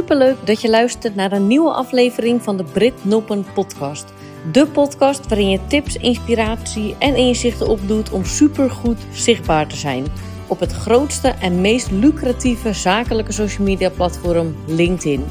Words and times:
Superleuk 0.00 0.46
dat 0.46 0.60
je 0.60 0.70
luistert 0.70 1.14
naar 1.14 1.32
een 1.32 1.46
nieuwe 1.46 1.72
aflevering 1.72 2.42
van 2.42 2.56
de 2.56 2.64
Brit 2.64 3.04
Noppen 3.04 3.46
podcast. 3.54 4.12
De 4.52 4.66
podcast 4.66 5.28
waarin 5.28 5.48
je 5.48 5.66
tips, 5.66 5.96
inspiratie 5.96 6.96
en 6.98 7.16
inzichten 7.16 7.68
opdoet 7.68 8.10
om 8.10 8.24
supergoed 8.24 8.98
zichtbaar 9.12 9.66
te 9.66 9.76
zijn 9.76 10.06
op 10.46 10.60
het 10.60 10.72
grootste 10.72 11.28
en 11.28 11.60
meest 11.60 11.90
lucratieve 11.90 12.72
zakelijke 12.72 13.32
social 13.32 13.66
media 13.66 13.90
platform 13.90 14.56
LinkedIn. 14.66 15.24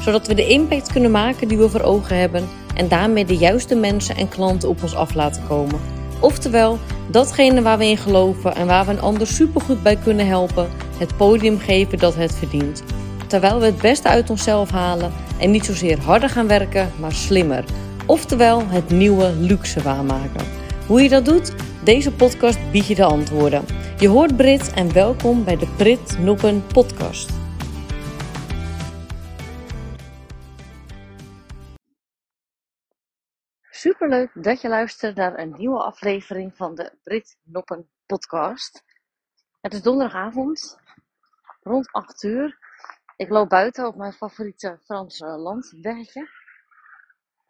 Zodat 0.00 0.26
we 0.26 0.34
de 0.34 0.48
impact 0.48 0.92
kunnen 0.92 1.10
maken 1.10 1.48
die 1.48 1.58
we 1.58 1.68
voor 1.68 1.82
ogen 1.82 2.18
hebben 2.18 2.48
en 2.74 2.88
daarmee 2.88 3.24
de 3.24 3.36
juiste 3.36 3.74
mensen 3.74 4.16
en 4.16 4.28
klanten 4.28 4.68
op 4.68 4.82
ons 4.82 4.94
af 4.94 5.14
laten 5.14 5.42
komen. 5.48 5.80
Oftewel, 6.20 6.78
datgene 7.10 7.62
waar 7.62 7.78
we 7.78 7.86
in 7.86 7.98
geloven 7.98 8.54
en 8.54 8.66
waar 8.66 8.84
we 8.84 8.90
een 8.90 9.00
ander 9.00 9.26
supergoed 9.26 9.82
bij 9.82 9.96
kunnen 9.96 10.26
helpen, 10.26 10.68
het 10.98 11.16
podium 11.16 11.58
geven 11.58 11.98
dat 11.98 12.14
het 12.14 12.34
verdient 12.34 12.82
terwijl 13.26 13.60
we 13.60 13.66
het 13.66 13.80
beste 13.80 14.08
uit 14.08 14.30
onszelf 14.30 14.70
halen 14.70 15.12
en 15.38 15.50
niet 15.50 15.64
zozeer 15.64 16.00
harder 16.00 16.28
gaan 16.28 16.46
werken, 16.46 16.92
maar 17.00 17.12
slimmer. 17.12 17.64
Oftewel 18.06 18.68
het 18.68 18.90
nieuwe 18.90 19.32
luxe 19.32 19.82
waarmaken. 19.82 20.46
Hoe 20.86 21.02
je 21.02 21.08
dat 21.08 21.24
doet? 21.24 21.52
Deze 21.84 22.12
podcast 22.12 22.70
biedt 22.70 22.86
je 22.86 22.94
de 22.94 23.04
antwoorden. 23.04 23.64
Je 23.98 24.08
hoort 24.08 24.36
Brit 24.36 24.72
en 24.72 24.92
welkom 24.92 25.44
bij 25.44 25.56
de 25.56 25.66
Brit 25.76 26.18
Noppen 26.18 26.66
podcast. 26.66 27.30
Superleuk 33.70 34.30
dat 34.34 34.60
je 34.60 34.68
luistert 34.68 35.16
naar 35.16 35.38
een 35.38 35.54
nieuwe 35.56 35.82
aflevering 35.82 36.56
van 36.56 36.74
de 36.74 36.92
Brit 37.02 37.36
Noppen 37.42 37.88
podcast. 38.06 38.84
Het 39.60 39.72
is 39.72 39.82
donderdagavond, 39.82 40.78
rond 41.62 41.92
8 41.92 42.22
uur. 42.22 42.63
Ik 43.16 43.28
loop 43.28 43.48
buiten 43.48 43.86
op 43.86 43.96
mijn 43.96 44.12
favoriete 44.12 44.78
Franse 44.84 45.26
landweggetje. 45.26 46.28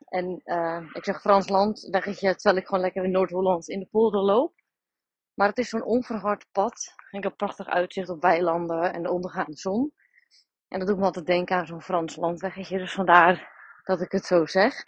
En 0.05 0.41
uh, 0.45 0.91
ik 0.93 1.05
zeg 1.05 1.21
Frans 1.21 1.49
landweggetje 1.49 2.35
terwijl 2.35 2.57
ik 2.57 2.67
gewoon 2.67 2.81
lekker 2.81 3.05
in 3.05 3.11
Noord-Holland 3.11 3.69
in 3.69 3.79
de 3.79 3.87
polder 3.87 4.21
loop. 4.21 4.55
Maar 5.35 5.49
het 5.49 5.59
is 5.59 5.69
zo'n 5.69 5.83
onverhard 5.83 6.47
pad. 6.53 6.95
En 7.11 7.19
ik 7.19 7.25
heb 7.25 7.37
prachtig 7.37 7.67
uitzicht 7.67 8.09
op 8.09 8.23
weilanden 8.23 8.93
en 8.93 9.03
de 9.03 9.11
ondergaande 9.11 9.57
zon. 9.57 9.93
En 10.69 10.79
dat 10.79 10.89
doet 10.89 10.99
me 10.99 11.05
altijd 11.05 11.27
denken 11.27 11.57
aan 11.57 11.67
zo'n 11.67 11.83
Frans 11.83 12.17
landweggetje. 12.17 12.79
Dus 12.79 12.93
vandaar 12.93 13.53
dat 13.83 14.01
ik 14.01 14.13
het 14.13 14.25
zo 14.25 14.47
zeg. 14.47 14.83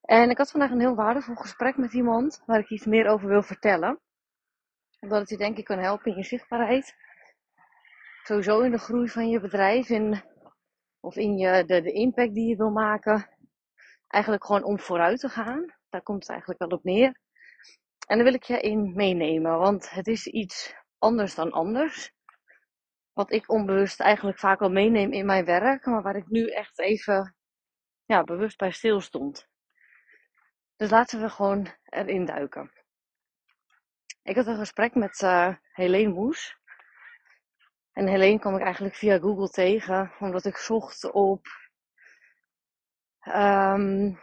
En 0.00 0.30
ik 0.30 0.38
had 0.38 0.50
vandaag 0.50 0.70
een 0.70 0.80
heel 0.80 0.94
waardevol 0.94 1.34
gesprek 1.34 1.76
met 1.76 1.92
iemand 1.92 2.42
waar 2.46 2.58
ik 2.58 2.70
iets 2.70 2.86
meer 2.86 3.06
over 3.06 3.28
wil 3.28 3.42
vertellen. 3.42 4.00
Omdat 5.00 5.20
het 5.20 5.28
je 5.28 5.36
denk 5.36 5.56
ik 5.56 5.64
kan 5.64 5.78
helpen 5.78 6.10
in 6.10 6.16
je 6.16 6.24
zichtbaarheid 6.24 6.94
sowieso 8.26 8.60
in 8.60 8.70
de 8.70 8.78
groei 8.78 9.08
van 9.08 9.28
je 9.28 9.40
bedrijf 9.40 9.88
in, 9.88 10.22
of 11.00 11.16
in 11.16 11.36
je, 11.36 11.64
de, 11.64 11.82
de 11.82 11.92
impact 11.92 12.34
die 12.34 12.48
je 12.48 12.56
wil 12.56 12.70
maken. 12.70 13.28
Eigenlijk 14.06 14.44
gewoon 14.44 14.64
om 14.64 14.80
vooruit 14.80 15.20
te 15.20 15.28
gaan. 15.28 15.74
Daar 15.88 16.02
komt 16.02 16.20
het 16.20 16.30
eigenlijk 16.30 16.60
wel 16.60 16.78
op 16.78 16.84
neer. 16.84 17.20
En 18.06 18.16
daar 18.16 18.24
wil 18.24 18.34
ik 18.34 18.42
je 18.42 18.60
in 18.60 18.92
meenemen, 18.94 19.58
want 19.58 19.90
het 19.90 20.06
is 20.06 20.26
iets 20.26 20.74
anders 20.98 21.34
dan 21.34 21.50
anders. 21.50 22.12
Wat 23.12 23.32
ik 23.32 23.50
onbewust 23.50 24.00
eigenlijk 24.00 24.38
vaak 24.38 24.60
al 24.60 24.70
meeneem 24.70 25.12
in 25.12 25.26
mijn 25.26 25.44
werk, 25.44 25.86
maar 25.86 26.02
waar 26.02 26.16
ik 26.16 26.28
nu 26.28 26.50
echt 26.50 26.78
even 26.78 27.36
ja, 28.04 28.24
bewust 28.24 28.58
bij 28.58 28.70
stil 28.70 29.00
stond. 29.00 29.48
Dus 30.76 30.90
laten 30.90 31.20
we 31.20 31.30
gewoon 31.30 31.68
erin 31.84 32.24
duiken. 32.24 32.72
Ik 34.22 34.36
had 34.36 34.46
een 34.46 34.58
gesprek 34.58 34.94
met 34.94 35.20
uh, 35.20 35.54
Helene 35.72 36.12
Moes. 36.12 36.58
En 37.96 38.06
Helene 38.06 38.38
kwam 38.38 38.54
ik 38.54 38.62
eigenlijk 38.62 38.94
via 38.94 39.18
Google 39.18 39.48
tegen, 39.48 40.12
omdat 40.18 40.44
ik 40.44 40.56
zocht 40.56 41.10
op 41.12 41.46
um, 43.34 44.20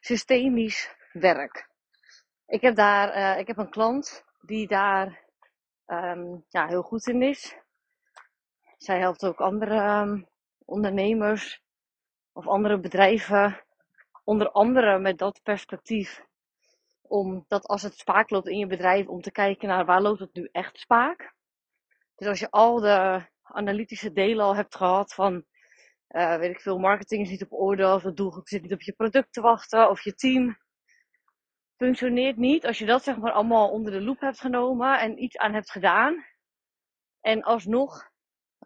systemisch 0.00 0.94
werk. 1.12 1.68
Ik 2.46 2.60
heb 2.60 2.74
daar, 2.74 3.16
uh, 3.16 3.38
ik 3.38 3.46
heb 3.46 3.56
een 3.56 3.70
klant 3.70 4.24
die 4.40 4.68
daar 4.68 5.24
um, 5.86 6.44
ja, 6.48 6.66
heel 6.66 6.82
goed 6.82 7.06
in 7.06 7.22
is. 7.22 7.56
Zij 8.76 8.98
helpt 8.98 9.24
ook 9.24 9.40
andere 9.40 10.00
um, 10.00 10.28
ondernemers 10.64 11.62
of 12.32 12.46
andere 12.46 12.80
bedrijven, 12.80 13.64
onder 14.24 14.50
andere 14.50 14.98
met 14.98 15.18
dat 15.18 15.42
perspectief. 15.42 16.24
Omdat 17.02 17.66
als 17.66 17.82
het 17.82 17.98
spaak 17.98 18.30
loopt 18.30 18.48
in 18.48 18.58
je 18.58 18.66
bedrijf, 18.66 19.06
om 19.06 19.20
te 19.20 19.32
kijken 19.32 19.68
naar 19.68 19.84
waar 19.84 20.02
loopt 20.02 20.20
het 20.20 20.34
nu 20.34 20.48
echt 20.52 20.78
spaak. 20.78 21.34
Dus 22.16 22.26
als 22.26 22.38
je 22.38 22.50
al 22.50 22.80
de 22.80 23.26
analytische 23.42 24.12
delen 24.12 24.44
al 24.44 24.56
hebt 24.56 24.76
gehad 24.76 25.14
van, 25.14 25.44
uh, 26.08 26.36
weet 26.36 26.50
ik 26.50 26.60
veel, 26.60 26.78
marketing 26.78 27.22
is 27.22 27.30
niet 27.30 27.42
op 27.42 27.52
orde, 27.52 27.94
of 27.94 28.02
het 28.02 28.16
doelgroep 28.16 28.48
zit 28.48 28.62
niet 28.62 28.72
op 28.72 28.82
je 28.82 28.92
product 28.92 29.32
te 29.32 29.40
wachten, 29.40 29.90
of 29.90 30.00
je 30.00 30.14
team 30.14 30.58
functioneert 31.76 32.36
niet. 32.36 32.66
Als 32.66 32.78
je 32.78 32.86
dat 32.86 33.02
zeg 33.02 33.16
maar 33.16 33.32
allemaal 33.32 33.70
onder 33.70 33.92
de 33.92 34.00
loep 34.00 34.20
hebt 34.20 34.40
genomen 34.40 35.00
en 35.00 35.22
iets 35.22 35.36
aan 35.36 35.54
hebt 35.54 35.70
gedaan, 35.70 36.24
en 37.20 37.42
alsnog 37.42 38.10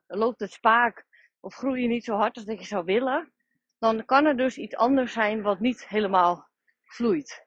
loopt 0.07 0.41
het 0.41 0.53
spaak 0.53 1.07
of 1.41 1.55
groei 1.55 1.83
je 1.83 1.89
niet 1.89 2.05
zo 2.05 2.15
hard 2.15 2.37
als 2.37 2.45
dat 2.45 2.59
je 2.59 2.67
zou 2.67 2.85
willen, 2.85 3.33
dan 3.79 4.05
kan 4.05 4.25
er 4.25 4.37
dus 4.37 4.59
iets 4.59 4.77
anders 4.77 5.13
zijn 5.13 5.43
wat 5.43 5.61
niet 5.61 5.89
helemaal 5.89 6.49
vloeit. 6.85 7.47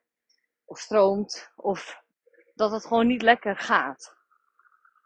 Of 0.65 0.79
stroomt, 0.79 1.51
of 1.55 2.03
dat 2.55 2.71
het 2.71 2.85
gewoon 2.85 3.07
niet 3.07 3.21
lekker 3.21 3.57
gaat. 3.57 4.22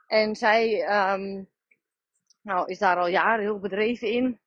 En 0.08 0.36
zij 0.36 0.82
um, 1.14 1.50
nou, 2.42 2.70
is 2.70 2.80
daar 2.80 2.98
al 2.98 3.08
jaren 3.08 3.44
heel 3.44 3.60
bedreven 3.60 4.08
in. 4.08 4.40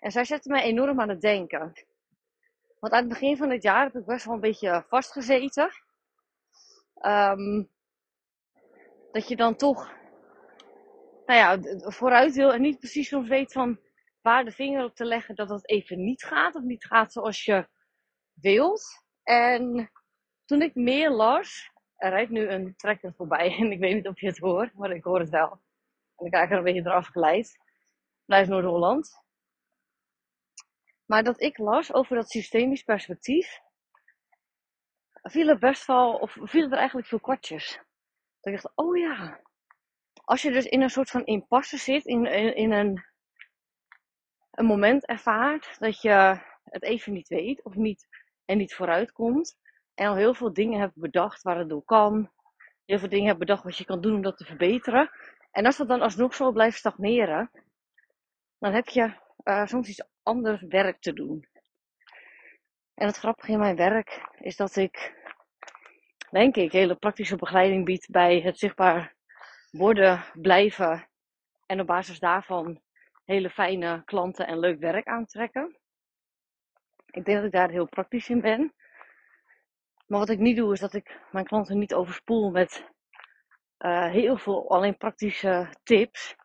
En 0.00 0.10
zij 0.10 0.24
zette 0.24 0.48
mij 0.48 0.62
enorm 0.62 1.00
aan 1.00 1.08
het 1.08 1.20
denken. 1.20 1.72
Want 2.78 2.92
aan 2.92 3.00
het 3.00 3.08
begin 3.08 3.36
van 3.36 3.50
het 3.50 3.62
jaar 3.62 3.84
heb 3.84 3.94
ik 3.94 4.04
best 4.04 4.24
wel 4.24 4.34
een 4.34 4.40
beetje 4.40 4.84
vastgezeten. 4.88 5.70
Um, 7.02 7.70
dat 9.12 9.28
je 9.28 9.36
dan 9.36 9.56
toch 9.56 9.96
nou 11.26 11.38
ja, 11.38 11.78
vooruit 11.90 12.34
wil 12.34 12.52
en 12.52 12.60
niet 12.60 12.78
precies 12.78 13.08
soms 13.08 13.28
weet 13.28 13.52
van 13.52 13.80
waar 14.22 14.44
de 14.44 14.50
vinger 14.50 14.84
op 14.84 14.94
te 14.94 15.04
leggen 15.04 15.34
dat 15.34 15.48
het 15.48 15.68
even 15.68 16.04
niet 16.04 16.24
gaat 16.24 16.54
of 16.54 16.62
niet 16.62 16.84
gaat 16.84 17.12
zoals 17.12 17.44
je 17.44 17.68
wilt. 18.32 19.04
En 19.22 19.90
toen 20.44 20.62
ik 20.62 20.74
meer 20.74 21.10
las 21.10 21.70
er 21.98 22.10
rijdt 22.10 22.30
nu 22.30 22.48
een 22.48 22.76
trekker 22.76 23.12
voorbij 23.14 23.56
en 23.58 23.72
ik 23.72 23.78
weet 23.78 23.94
niet 23.94 24.08
of 24.08 24.20
je 24.20 24.26
het 24.26 24.38
hoort, 24.38 24.74
maar 24.74 24.90
ik 24.90 25.04
hoor 25.04 25.20
het 25.20 25.30
wel. 25.30 25.60
En 26.16 26.24
ik 26.24 26.30
krijg 26.30 26.50
er 26.50 26.56
een 26.56 26.64
beetje 26.64 26.80
eraf 26.80 27.06
geleid. 27.06 27.58
Blijf 28.24 28.48
Noord-Holland. 28.48 29.22
Maar 31.06 31.24
dat 31.24 31.40
ik 31.40 31.58
las 31.58 31.92
over 31.92 32.16
dat 32.16 32.30
systemisch 32.30 32.82
perspectief, 32.82 33.60
viel 35.22 35.48
er 35.48 35.58
best 35.58 35.86
wel, 35.86 36.14
of 36.14 36.36
viel 36.40 36.70
er 36.70 36.78
eigenlijk 36.78 37.08
veel 37.08 37.20
kwartjes. 37.20 37.80
Dat 38.40 38.52
ik 38.54 38.62
dacht, 38.62 38.76
oh 38.76 38.96
ja, 38.96 39.40
als 40.24 40.42
je 40.42 40.50
dus 40.50 40.64
in 40.64 40.82
een 40.82 40.90
soort 40.90 41.10
van 41.10 41.24
impasse 41.24 41.76
zit, 41.76 42.04
in, 42.04 42.26
in, 42.26 42.56
in 42.56 42.72
een, 42.72 43.04
een 44.50 44.66
moment 44.66 45.06
ervaart 45.06 45.78
dat 45.78 46.00
je 46.00 46.40
het 46.64 46.82
even 46.82 47.12
niet 47.12 47.28
weet 47.28 47.62
of 47.62 47.74
niet 47.74 48.08
en 48.44 48.58
niet 48.58 48.74
vooruit 48.74 49.12
komt, 49.12 49.58
en 49.98 50.08
al 50.08 50.16
heel 50.16 50.34
veel 50.34 50.52
dingen 50.52 50.80
hebt 50.80 50.94
bedacht 50.94 51.42
waar 51.42 51.58
het 51.58 51.68
door 51.68 51.84
kan. 51.84 52.30
Heel 52.84 52.98
veel 52.98 53.08
dingen 53.08 53.26
hebt 53.26 53.38
bedacht 53.38 53.62
wat 53.62 53.76
je 53.76 53.84
kan 53.84 54.00
doen 54.00 54.14
om 54.14 54.22
dat 54.22 54.36
te 54.36 54.44
verbeteren. 54.44 55.10
En 55.50 55.66
als 55.66 55.76
dat 55.76 55.88
dan 55.88 56.00
alsnog 56.00 56.34
zo 56.34 56.52
blijft 56.52 56.78
stagneren, 56.78 57.50
dan 58.58 58.72
heb 58.72 58.88
je 58.88 59.12
uh, 59.44 59.66
soms 59.66 59.88
iets 59.88 60.04
anders 60.22 60.62
werk 60.62 61.00
te 61.00 61.12
doen. 61.12 61.48
En 62.94 63.06
het 63.06 63.16
grappige 63.16 63.52
in 63.52 63.58
mijn 63.58 63.76
werk 63.76 64.28
is 64.40 64.56
dat 64.56 64.76
ik, 64.76 65.14
denk 66.30 66.56
ik, 66.56 66.72
hele 66.72 66.96
praktische 66.96 67.36
begeleiding 67.36 67.84
bied 67.84 68.08
bij 68.10 68.40
het 68.40 68.58
zichtbaar 68.58 69.14
worden, 69.70 70.24
blijven 70.32 71.08
en 71.66 71.80
op 71.80 71.86
basis 71.86 72.18
daarvan 72.18 72.80
hele 73.24 73.50
fijne 73.50 74.02
klanten 74.04 74.46
en 74.46 74.58
leuk 74.58 74.80
werk 74.80 75.06
aantrekken. 75.06 75.76
Ik 77.06 77.24
denk 77.24 77.36
dat 77.36 77.46
ik 77.46 77.52
daar 77.52 77.70
heel 77.70 77.88
praktisch 77.88 78.28
in 78.28 78.40
ben. 78.40 78.72
Maar 80.08 80.18
wat 80.18 80.28
ik 80.28 80.38
niet 80.38 80.56
doe, 80.56 80.72
is 80.72 80.80
dat 80.80 80.94
ik 80.94 81.20
mijn 81.30 81.44
klanten 81.44 81.78
niet 81.78 81.94
overspoel 81.94 82.50
met 82.50 82.84
uh, 83.78 84.10
heel 84.10 84.36
veel 84.36 84.70
alleen 84.70 84.96
praktische 84.96 85.68
tips. 85.82 86.36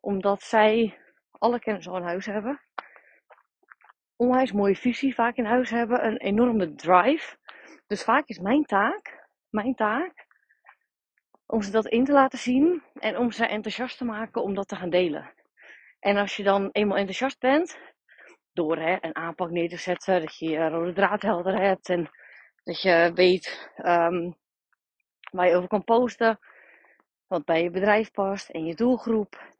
Omdat 0.00 0.42
zij 0.42 0.98
alle 1.30 1.58
kennis 1.58 1.88
al 1.88 1.96
in 1.96 2.02
huis 2.02 2.26
hebben. 2.26 2.60
Onwijs 4.16 4.52
mooie 4.52 4.76
visie 4.76 5.14
vaak 5.14 5.36
in 5.36 5.44
huis 5.44 5.70
hebben. 5.70 6.06
Een 6.06 6.16
enorme 6.16 6.74
drive. 6.74 7.36
Dus 7.86 8.04
vaak 8.04 8.28
is 8.28 8.38
mijn 8.38 8.64
taak, 8.64 9.28
mijn 9.50 9.74
taak, 9.74 10.26
om 11.46 11.62
ze 11.62 11.70
dat 11.70 11.86
in 11.86 12.04
te 12.04 12.12
laten 12.12 12.38
zien. 12.38 12.82
En 12.94 13.18
om 13.18 13.30
ze 13.30 13.46
enthousiast 13.46 13.98
te 13.98 14.04
maken 14.04 14.42
om 14.42 14.54
dat 14.54 14.68
te 14.68 14.76
gaan 14.76 14.90
delen. 14.90 15.32
En 16.00 16.16
als 16.16 16.36
je 16.36 16.42
dan 16.42 16.68
eenmaal 16.72 16.96
enthousiast 16.96 17.38
bent, 17.38 17.78
door 18.52 18.76
hè, 18.76 18.96
een 19.00 19.16
aanpak 19.16 19.50
neer 19.50 19.68
te 19.68 19.76
zetten, 19.76 20.20
dat 20.20 20.38
je 20.38 20.48
je 20.48 20.68
rode 20.68 20.92
draad 20.92 21.22
helder 21.22 21.60
hebt 21.60 21.88
en 21.88 22.10
dat 22.64 22.80
je 22.80 23.10
weet 23.14 23.72
um, 23.78 24.36
waar 25.30 25.48
je 25.48 25.56
over 25.56 25.68
kan 25.68 25.84
posten. 25.84 26.38
Wat 27.26 27.44
bij 27.44 27.62
je 27.62 27.70
bedrijf 27.70 28.10
past 28.10 28.50
en 28.50 28.64
je 28.64 28.74
doelgroep. 28.74 29.52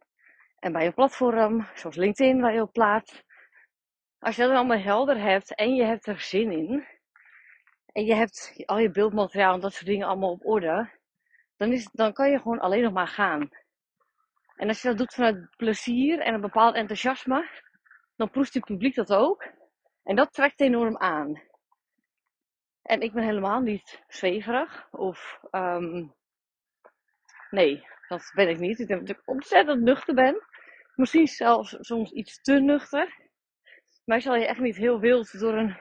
En 0.58 0.72
bij 0.72 0.86
een 0.86 0.94
platform, 0.94 1.68
zoals 1.74 1.96
LinkedIn, 1.96 2.40
waar 2.40 2.54
je 2.54 2.62
op 2.62 2.72
plaatst. 2.72 3.24
Als 4.18 4.36
je 4.36 4.42
dat 4.42 4.50
allemaal 4.50 4.78
helder 4.78 5.20
hebt 5.20 5.54
en 5.54 5.74
je 5.74 5.84
hebt 5.84 6.06
er 6.06 6.20
zin 6.20 6.52
in. 6.52 6.86
En 7.92 8.04
je 8.04 8.14
hebt 8.14 8.62
al 8.64 8.78
je 8.78 8.90
beeldmateriaal 8.90 9.54
en 9.54 9.60
dat 9.60 9.72
soort 9.72 9.86
dingen 9.86 10.06
allemaal 10.06 10.30
op 10.30 10.46
orde. 10.46 10.90
Dan, 11.56 11.72
is, 11.72 11.88
dan 11.92 12.12
kan 12.12 12.30
je 12.30 12.38
gewoon 12.38 12.60
alleen 12.60 12.82
nog 12.82 12.92
maar 12.92 13.08
gaan. 13.08 13.50
En 14.56 14.68
als 14.68 14.82
je 14.82 14.88
dat 14.88 14.98
doet 14.98 15.14
vanuit 15.14 15.56
plezier 15.56 16.20
en 16.20 16.34
een 16.34 16.40
bepaald 16.40 16.74
enthousiasme, 16.74 17.48
dan 18.16 18.30
proest 18.30 18.54
het 18.54 18.64
publiek 18.64 18.94
dat 18.94 19.12
ook. 19.14 19.44
En 20.02 20.16
dat 20.16 20.32
trekt 20.32 20.60
enorm 20.60 20.96
aan. 20.96 21.42
En 22.84 23.00
ik 23.00 23.12
ben 23.12 23.24
helemaal 23.24 23.60
niet 23.60 24.02
zweverig 24.08 24.88
of 24.90 25.40
um, 25.50 26.14
nee, 27.50 27.86
dat 28.08 28.32
ben 28.34 28.48
ik 28.48 28.58
niet. 28.58 28.78
Ik 28.78 28.86
denk 28.86 29.06
dat 29.06 29.16
ik 29.16 29.22
ontzettend 29.28 29.82
nuchter 29.82 30.14
ben. 30.14 30.46
Misschien 30.94 31.26
zelfs 31.26 31.76
soms 31.80 32.10
iets 32.10 32.42
te 32.42 32.52
nuchter. 32.52 33.22
Maar 34.04 34.20
zal 34.20 34.34
je 34.34 34.46
echt 34.46 34.60
niet 34.60 34.76
heel 34.76 35.00
wild 35.00 35.38
door 35.38 35.54
een 35.54 35.76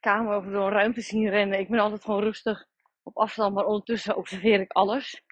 kamer 0.00 0.36
of 0.36 0.44
door 0.44 0.66
een 0.66 0.72
ruimte 0.72 1.00
zien 1.00 1.28
rennen. 1.28 1.58
Ik 1.58 1.68
ben 1.68 1.78
altijd 1.78 2.04
gewoon 2.04 2.22
rustig 2.22 2.66
op 3.02 3.16
afstand, 3.16 3.54
maar 3.54 3.64
ondertussen 3.64 4.16
observeer 4.16 4.60
ik 4.60 4.72
alles. 4.72 5.22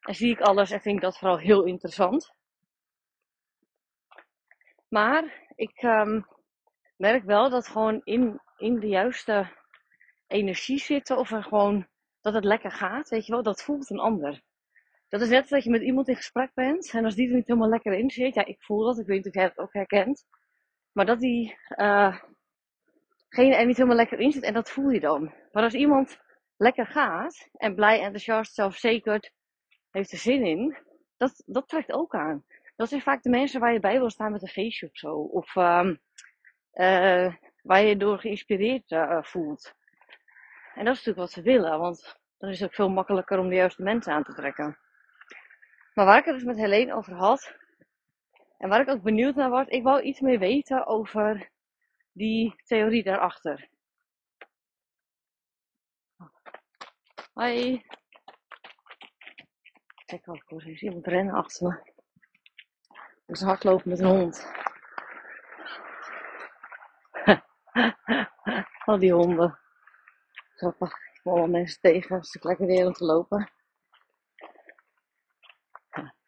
En 0.00 0.14
zie 0.14 0.30
ik 0.30 0.40
alles 0.40 0.70
en 0.70 0.80
vind 0.80 0.96
ik 0.96 1.02
dat 1.02 1.18
vooral 1.18 1.38
heel 1.38 1.64
interessant. 1.64 2.34
Maar 4.88 5.46
ik 5.54 5.82
um, 5.82 6.26
merk 6.96 7.24
wel 7.24 7.50
dat 7.50 7.68
gewoon 7.68 8.00
in, 8.04 8.40
in 8.56 8.80
de 8.80 8.86
juiste 8.86 9.62
energie 10.26 10.78
zitten 10.78 11.16
of 11.18 11.30
er 11.30 11.42
gewoon 11.42 11.86
dat 12.20 12.34
het 12.34 12.44
lekker 12.44 12.70
gaat, 12.70 13.08
weet 13.08 13.26
je 13.26 13.32
wel, 13.32 13.42
dat 13.42 13.62
voelt 13.62 13.90
een 13.90 13.98
ander. 13.98 14.42
Dat 15.08 15.20
is 15.20 15.28
net 15.28 15.48
dat 15.48 15.64
je 15.64 15.70
met 15.70 15.82
iemand 15.82 16.08
in 16.08 16.16
gesprek 16.16 16.50
bent 16.54 16.90
en 16.92 17.04
als 17.04 17.14
die 17.14 17.28
er 17.28 17.34
niet 17.34 17.46
helemaal 17.46 17.68
lekker 17.68 17.92
in 17.92 18.10
zit, 18.10 18.34
ja, 18.34 18.44
ik 18.44 18.62
voel 18.62 18.84
dat, 18.84 18.98
ik 18.98 19.06
weet 19.06 19.16
niet 19.16 19.26
of 19.26 19.34
jij 19.34 19.44
het 19.44 19.58
ook 19.58 19.72
herkent, 19.72 20.24
maar 20.92 21.06
dat 21.06 21.20
die 21.20 21.56
uh, 21.76 22.18
geen 23.28 23.52
er 23.52 23.66
niet 23.66 23.76
helemaal 23.76 23.96
lekker 23.96 24.18
in 24.18 24.32
zit 24.32 24.42
en 24.42 24.54
dat 24.54 24.70
voel 24.70 24.90
je 24.90 25.00
dan. 25.00 25.32
Maar 25.52 25.62
als 25.62 25.74
iemand 25.74 26.18
lekker 26.56 26.86
gaat 26.86 27.48
en 27.52 27.74
blij, 27.74 28.00
enthousiast, 28.00 28.54
zelfverzekerd, 28.54 29.32
heeft 29.90 30.12
er 30.12 30.18
zin 30.18 30.44
in, 30.44 30.76
dat, 31.16 31.42
dat 31.46 31.68
trekt 31.68 31.92
ook 31.92 32.14
aan. 32.14 32.44
Dat 32.76 32.88
zijn 32.88 33.00
vaak 33.00 33.22
de 33.22 33.30
mensen 33.30 33.60
waar 33.60 33.72
je 33.72 33.80
bij 33.80 33.98
wil 33.98 34.10
staan 34.10 34.32
met 34.32 34.42
een 34.42 34.48
feestje 34.48 34.86
of 34.86 34.96
zo. 34.96 35.14
Of 35.14 35.54
uh, 35.54 35.90
uh, 36.72 37.34
waar 37.62 37.82
je 37.82 37.96
door 37.96 38.18
geïnspireerd 38.18 38.90
uh, 38.90 39.22
voelt. 39.22 39.74
En 40.74 40.84
dat 40.84 40.94
is 40.94 41.04
natuurlijk 41.04 41.16
wat 41.16 41.30
ze 41.30 41.42
willen, 41.42 41.78
want 41.78 42.18
dan 42.38 42.50
is 42.50 42.60
het 42.60 42.68
ook 42.68 42.74
veel 42.74 42.88
makkelijker 42.88 43.38
om 43.38 43.48
de 43.48 43.54
juiste 43.54 43.82
mensen 43.82 44.12
aan 44.12 44.24
te 44.24 44.34
trekken. 44.34 44.78
Maar 45.94 46.04
waar 46.04 46.18
ik 46.18 46.24
het 46.24 46.34
dus 46.34 46.44
met 46.44 46.56
Helene 46.56 46.94
over 46.94 47.14
had, 47.14 47.56
en 48.58 48.68
waar 48.68 48.80
ik 48.80 48.88
ook 48.88 49.02
benieuwd 49.02 49.34
naar 49.34 49.50
was, 49.50 49.66
ik 49.66 49.82
wou 49.82 50.00
iets 50.00 50.20
meer 50.20 50.38
weten 50.38 50.86
over 50.86 51.50
die 52.12 52.54
theorie 52.64 53.02
daarachter. 53.02 53.68
Hoi. 57.32 57.82
Kijk 60.04 60.26
wel, 60.26 60.34
ik 60.34 60.50
eens 60.50 60.82
iemand 60.82 61.06
rennen 61.06 61.34
achter 61.34 61.68
me. 61.68 61.92
Dus 63.26 63.40
hardlopen 63.40 63.88
met 63.88 63.98
een 64.00 64.06
hond. 64.06 64.52
Al 68.84 68.98
die 68.98 69.12
honden. 69.12 69.63
Grappig. 70.56 70.90
Ik 70.90 71.20
kom 71.22 71.50
mensen 71.50 71.80
tegen 71.80 72.16
als 72.16 72.34
ik 72.34 72.44
lekker 72.44 72.66
weer 72.66 72.86
om 72.86 72.92
te 72.92 73.04
lopen. 73.04 73.52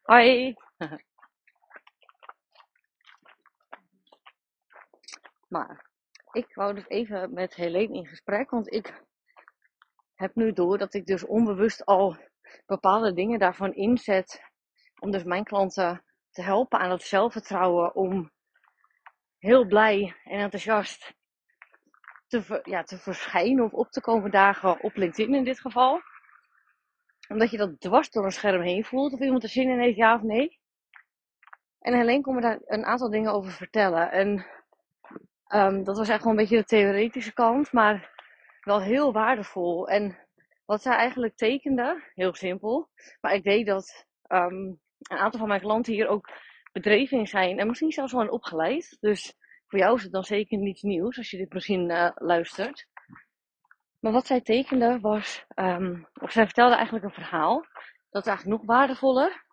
Hoi. 0.03 0.55
Maar 5.49 5.91
ik 6.33 6.55
wou 6.55 6.75
dus 6.75 6.89
even 6.89 7.33
met 7.33 7.55
Helene 7.55 7.95
in 7.95 8.07
gesprek, 8.07 8.51
want 8.51 8.73
ik 8.73 9.05
heb 10.15 10.35
nu 10.35 10.53
door 10.53 10.79
dat 10.79 10.95
ik 10.95 11.07
dus 11.07 11.25
onbewust 11.27 11.85
al 11.85 12.17
bepaalde 12.67 13.13
dingen 13.13 13.39
daarvan 13.39 13.75
inzet 13.75 14.41
om 14.99 15.11
dus 15.11 15.25
mijn 15.25 15.45
klanten 15.45 16.05
te 16.31 16.43
helpen 16.43 16.79
aan 16.79 16.91
het 16.91 17.03
zelfvertrouwen 17.03 17.95
om 17.95 18.31
heel 19.39 19.67
blij 19.67 20.17
en 20.25 20.39
enthousiast 20.39 21.16
te, 22.27 22.61
ja, 22.63 22.83
te 22.83 22.99
verschijnen 22.99 23.65
of 23.65 23.73
op 23.73 23.91
te 23.91 24.01
komen 24.01 24.31
dagen 24.31 24.81
op 24.81 24.97
LinkedIn 24.97 25.35
in 25.35 25.45
dit 25.45 25.61
geval. 25.61 26.01
Omdat 27.29 27.51
je 27.51 27.57
dat 27.57 27.81
dwars 27.81 28.11
door 28.11 28.25
een 28.25 28.33
scherm 28.33 28.63
heen 28.63 28.85
voelt 28.85 29.13
of 29.13 29.21
iemand 29.21 29.43
er 29.43 29.49
zin 29.49 29.71
in 29.71 29.81
heeft, 29.81 29.97
ja 29.97 30.15
of 30.15 30.23
nee. 30.23 30.61
En 31.81 31.95
Helene 31.95 32.21
kon 32.21 32.35
me 32.35 32.41
daar 32.41 32.61
een 32.65 32.85
aantal 32.85 33.11
dingen 33.11 33.33
over 33.33 33.53
vertellen. 33.53 34.11
En 34.11 34.47
um, 35.49 35.85
dat 35.85 35.97
was 35.97 36.09
echt 36.09 36.23
wel 36.23 36.31
een 36.31 36.39
beetje 36.39 36.57
de 36.57 36.65
theoretische 36.65 37.33
kant, 37.33 37.73
maar 37.73 38.11
wel 38.61 38.81
heel 38.81 39.13
waardevol. 39.13 39.89
En 39.89 40.19
wat 40.65 40.83
zij 40.83 40.95
eigenlijk 40.95 41.37
tekende, 41.37 42.03
heel 42.15 42.35
simpel, 42.35 42.89
maar 43.21 43.35
ik 43.35 43.45
weet 43.45 43.67
dat 43.67 44.07
um, 44.29 44.81
een 44.99 45.19
aantal 45.19 45.41
van 45.41 45.49
mijn 45.49 45.61
klanten 45.61 45.93
hier 45.93 46.09
ook 46.09 46.29
bedreven 46.73 47.19
in 47.19 47.27
zijn 47.27 47.59
en 47.59 47.67
misschien 47.67 47.93
zelfs 47.93 48.13
wel 48.13 48.21
een 48.21 48.31
opgeleid. 48.31 48.97
Dus 49.01 49.35
voor 49.67 49.79
jou 49.79 49.97
is 49.97 50.03
het 50.03 50.13
dan 50.13 50.25
zeker 50.25 50.59
niets 50.59 50.83
nieuws 50.83 51.19
als 51.19 51.31
je 51.31 51.37
dit 51.37 51.53
misschien 51.53 51.91
uh, 51.91 52.11
luistert. 52.15 52.87
Maar 53.99 54.13
wat 54.13 54.27
zij 54.27 54.41
tekende 54.41 55.01
was, 55.01 55.45
um, 55.55 56.09
of 56.21 56.33
zij 56.33 56.45
vertelde 56.45 56.75
eigenlijk 56.75 57.05
een 57.05 57.25
verhaal, 57.25 57.67
dat 58.11 58.23
is 58.23 58.29
eigenlijk 58.29 58.59
nog 58.59 58.77
waardevoller, 58.77 59.45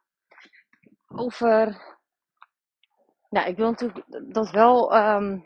over, 1.07 1.81
ja, 3.29 3.45
ik 3.45 3.57
wil 3.57 3.69
natuurlijk 3.69 4.05
dat 4.33 4.51
wel 4.51 4.95
um, 4.95 5.45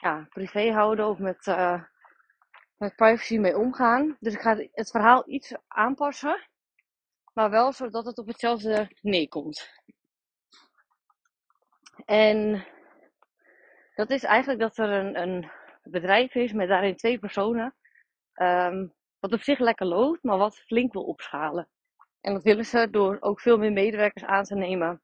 ja, 0.00 0.26
privé 0.28 0.72
houden 0.72 1.08
of 1.08 1.18
met, 1.18 1.46
uh, 1.46 1.82
met 2.76 2.96
privacy 2.96 3.38
mee 3.38 3.58
omgaan. 3.58 4.16
Dus 4.20 4.34
ik 4.34 4.40
ga 4.40 4.56
het 4.72 4.90
verhaal 4.90 5.28
iets 5.28 5.54
aanpassen, 5.68 6.48
maar 7.32 7.50
wel 7.50 7.72
zodat 7.72 8.04
het 8.04 8.18
op 8.18 8.26
hetzelfde 8.26 8.90
neerkomt. 9.00 9.82
En 12.04 12.66
dat 13.94 14.10
is 14.10 14.22
eigenlijk 14.22 14.60
dat 14.60 14.76
er 14.78 14.90
een, 14.90 15.20
een 15.20 15.50
bedrijf 15.82 16.34
is 16.34 16.52
met 16.52 16.68
daarin 16.68 16.96
twee 16.96 17.18
personen. 17.18 17.74
Um, 18.34 18.92
wat 19.18 19.32
op 19.32 19.42
zich 19.42 19.58
lekker 19.58 19.86
loopt, 19.86 20.22
maar 20.22 20.38
wat 20.38 20.58
flink 20.58 20.92
wil 20.92 21.04
opschalen. 21.04 21.68
En 22.20 22.32
dat 22.32 22.42
willen 22.42 22.64
ze 22.64 22.90
door 22.90 23.16
ook 23.20 23.40
veel 23.40 23.58
meer 23.58 23.72
medewerkers 23.72 24.24
aan 24.24 24.44
te 24.44 24.54
nemen. 24.54 25.02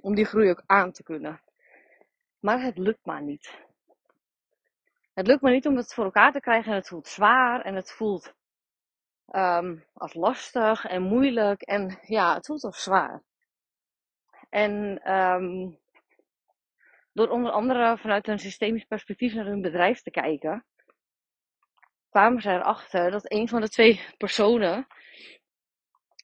Om 0.00 0.14
die 0.14 0.24
groei 0.24 0.50
ook 0.50 0.62
aan 0.66 0.92
te 0.92 1.02
kunnen. 1.02 1.40
Maar 2.40 2.62
het 2.62 2.78
lukt 2.78 3.04
maar 3.04 3.22
niet. 3.22 3.62
Het 5.14 5.26
lukt 5.26 5.40
maar 5.40 5.52
niet 5.52 5.66
om 5.66 5.76
het 5.76 5.94
voor 5.94 6.04
elkaar 6.04 6.32
te 6.32 6.40
krijgen 6.40 6.70
en 6.70 6.78
het 6.78 6.88
voelt 6.88 7.08
zwaar 7.08 7.60
en 7.60 7.74
het 7.74 7.90
voelt 7.92 8.34
um, 9.32 9.84
als 9.92 10.14
lastig 10.14 10.84
en 10.84 11.02
moeilijk 11.02 11.62
en 11.62 11.98
ja, 12.02 12.34
het 12.34 12.46
voelt 12.46 12.64
als 12.64 12.82
zwaar. 12.82 13.22
En 14.48 14.72
um, 15.12 15.78
door 17.14 17.28
onder 17.28 17.50
andere 17.50 17.98
vanuit 17.98 18.28
een 18.28 18.38
systemisch 18.38 18.84
perspectief 18.84 19.34
naar 19.34 19.44
hun 19.44 19.60
bedrijf 19.60 20.02
te 20.02 20.10
kijken, 20.10 20.64
kwamen 22.10 22.42
ze 22.42 22.50
erachter 22.50 23.10
dat 23.10 23.32
een 23.32 23.48
van 23.48 23.60
de 23.60 23.68
twee 23.68 24.00
personen 24.16 24.86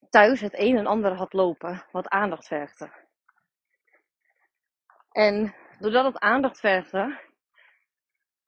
thuis 0.09 0.41
het 0.41 0.59
een 0.59 0.77
en 0.77 0.87
ander 0.87 1.13
had 1.13 1.33
lopen 1.33 1.85
wat 1.93 2.09
aandacht 2.09 2.47
vergde. 2.47 3.09
En 5.11 5.55
doordat 5.79 6.05
het 6.05 6.19
aandacht 6.19 6.61
vergde, 6.61 7.21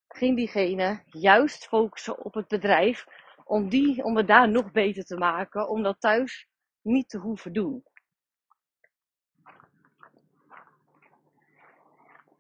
ging 0.09 0.37
diegene 0.37 1.03
juist 1.07 1.67
focussen 1.67 2.25
op 2.25 2.35
het 2.35 2.49
bedrijf 2.49 3.07
om, 3.45 3.69
die, 3.69 4.05
om 4.05 4.17
het 4.17 4.27
daar 4.27 4.49
nog 4.49 4.73
beter 4.73 5.05
te 5.05 5.17
maken, 5.17 5.69
om 5.69 5.83
dat 5.83 6.01
thuis 6.01 6.49
niet 6.83 7.09
te 7.09 7.19
hoeven 7.19 7.53
doen. 7.53 7.85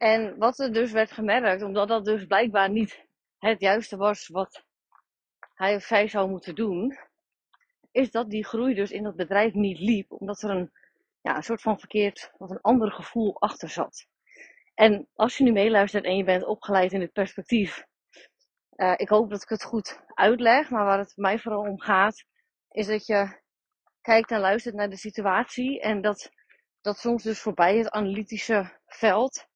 En 0.02 0.38
wat 0.38 0.58
er 0.58 0.72
dus 0.72 0.92
werd 0.92 1.12
gemerkt, 1.12 1.62
omdat 1.62 1.88
dat 1.88 2.04
dus 2.04 2.26
blijkbaar 2.26 2.70
niet 2.70 3.06
het 3.38 3.60
juiste 3.60 3.96
was 3.96 4.28
wat 4.28 4.64
hij 5.54 5.74
of 5.74 5.82
zij 5.82 6.08
zou 6.08 6.30
moeten 6.30 6.54
doen, 6.54 6.98
is 7.90 8.10
dat 8.10 8.30
die 8.30 8.44
groei 8.44 8.74
dus 8.74 8.90
in 8.90 9.02
dat 9.02 9.16
bedrijf 9.16 9.54
niet 9.54 9.78
liep, 9.78 10.12
omdat 10.12 10.42
er 10.42 10.50
een, 10.50 10.72
ja, 11.20 11.36
een 11.36 11.42
soort 11.42 11.60
van 11.60 11.78
verkeerd 11.78 12.32
of 12.38 12.50
een 12.50 12.60
ander 12.60 12.92
gevoel 12.92 13.40
achter 13.40 13.68
zat. 13.68 14.06
En 14.74 15.08
als 15.14 15.36
je 15.36 15.44
nu 15.44 15.52
meeluistert 15.52 16.04
en 16.04 16.16
je 16.16 16.24
bent 16.24 16.44
opgeleid 16.44 16.92
in 16.92 17.00
het 17.00 17.12
perspectief, 17.12 17.84
uh, 18.76 18.94
ik 18.96 19.08
hoop 19.08 19.30
dat 19.30 19.42
ik 19.42 19.48
het 19.48 19.64
goed 19.64 20.00
uitleg, 20.06 20.70
maar 20.70 20.84
waar 20.84 20.98
het 20.98 21.12
mij 21.16 21.38
vooral 21.38 21.62
om 21.62 21.80
gaat, 21.80 22.24
is 22.70 22.86
dat 22.86 23.06
je 23.06 23.40
kijkt 24.00 24.30
en 24.30 24.40
luistert 24.40 24.74
naar 24.74 24.90
de 24.90 24.96
situatie 24.96 25.80
en 25.80 26.00
dat 26.00 26.30
dat 26.80 26.98
soms 26.98 27.22
dus 27.22 27.40
voorbij 27.40 27.76
het 27.76 27.90
analytische 27.90 28.78
veld 28.86 29.50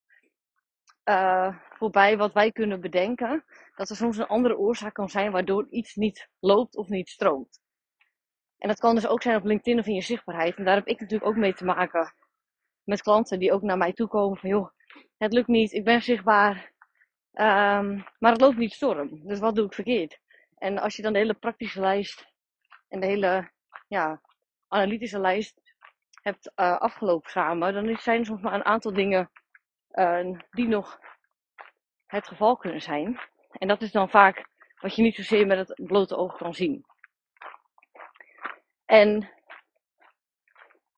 uh, 1.09 1.55
voorbij 1.69 2.17
wat 2.17 2.33
wij 2.33 2.51
kunnen 2.51 2.81
bedenken. 2.81 3.43
Dat 3.75 3.89
er 3.89 3.95
soms 3.95 4.17
een 4.17 4.27
andere 4.27 4.57
oorzaak 4.57 4.93
kan 4.93 5.09
zijn 5.09 5.31
waardoor 5.31 5.67
iets 5.69 5.95
niet 5.95 6.29
loopt 6.39 6.75
of 6.75 6.87
niet 6.87 7.09
stroomt. 7.09 7.59
En 8.57 8.67
dat 8.67 8.79
kan 8.79 8.95
dus 8.95 9.07
ook 9.07 9.21
zijn 9.21 9.37
op 9.37 9.45
LinkedIn 9.45 9.79
of 9.79 9.85
in 9.85 9.93
je 9.93 10.01
zichtbaarheid. 10.01 10.55
En 10.55 10.65
daar 10.65 10.75
heb 10.75 10.87
ik 10.87 10.99
natuurlijk 10.99 11.29
ook 11.29 11.37
mee 11.37 11.53
te 11.53 11.65
maken 11.65 12.13
met 12.83 13.01
klanten 13.01 13.39
die 13.39 13.51
ook 13.51 13.61
naar 13.61 13.77
mij 13.77 13.93
toe 13.93 14.07
komen 14.07 14.37
van 14.37 14.49
joh, 14.49 14.69
het 15.17 15.33
lukt 15.33 15.47
niet, 15.47 15.73
ik 15.73 15.83
ben 15.83 16.01
zichtbaar, 16.01 16.55
um, 17.33 18.05
maar 18.19 18.31
het 18.31 18.41
loopt 18.41 18.57
niet 18.57 18.73
storm. 18.73 19.27
Dus 19.27 19.39
wat 19.39 19.55
doe 19.55 19.65
ik 19.65 19.73
verkeerd? 19.73 20.19
En 20.57 20.77
als 20.77 20.95
je 20.95 21.01
dan 21.01 21.13
de 21.13 21.19
hele 21.19 21.33
praktische 21.33 21.79
lijst 21.79 22.33
en 22.87 22.99
de 22.99 23.05
hele 23.05 23.51
ja, 23.87 24.21
analytische 24.67 25.19
lijst 25.19 25.61
hebt 26.21 26.51
uh, 26.55 26.77
afgelopen 26.77 27.29
samen, 27.29 27.73
dan 27.73 27.97
zijn 27.97 28.19
er 28.19 28.25
soms 28.25 28.41
maar 28.41 28.53
een 28.53 28.65
aantal 28.65 28.93
dingen 28.93 29.31
uh, 29.97 30.39
die 30.49 30.67
nog 30.67 30.99
het 32.05 32.27
geval 32.27 32.57
kunnen 32.57 32.81
zijn. 32.81 33.19
En 33.51 33.67
dat 33.67 33.81
is 33.81 33.91
dan 33.91 34.09
vaak 34.09 34.47
wat 34.81 34.95
je 34.95 35.01
niet 35.01 35.15
zozeer 35.15 35.47
met 35.47 35.67
het 35.67 35.85
blote 35.87 36.15
oog 36.15 36.37
kan 36.37 36.53
zien. 36.53 36.85
En 38.85 39.29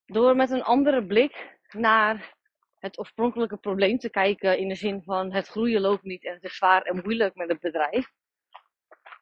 door 0.05 0.35
met 0.35 0.49
een 0.49 0.63
andere 0.63 1.05
blik 1.05 1.57
naar 1.69 2.37
het 2.79 2.99
oorspronkelijke 2.99 3.57
probleem 3.57 3.97
te 3.97 4.09
kijken 4.09 4.57
in 4.57 4.67
de 4.67 4.75
zin 4.75 5.01
van 5.03 5.33
het 5.33 5.47
groeien 5.47 5.81
loopt 5.81 6.03
niet 6.03 6.25
en 6.25 6.33
het 6.33 6.43
is 6.43 6.55
zwaar 6.55 6.81
en 6.81 7.01
moeilijk 7.03 7.35
met 7.35 7.49
het 7.49 7.59
bedrijf, 7.59 8.11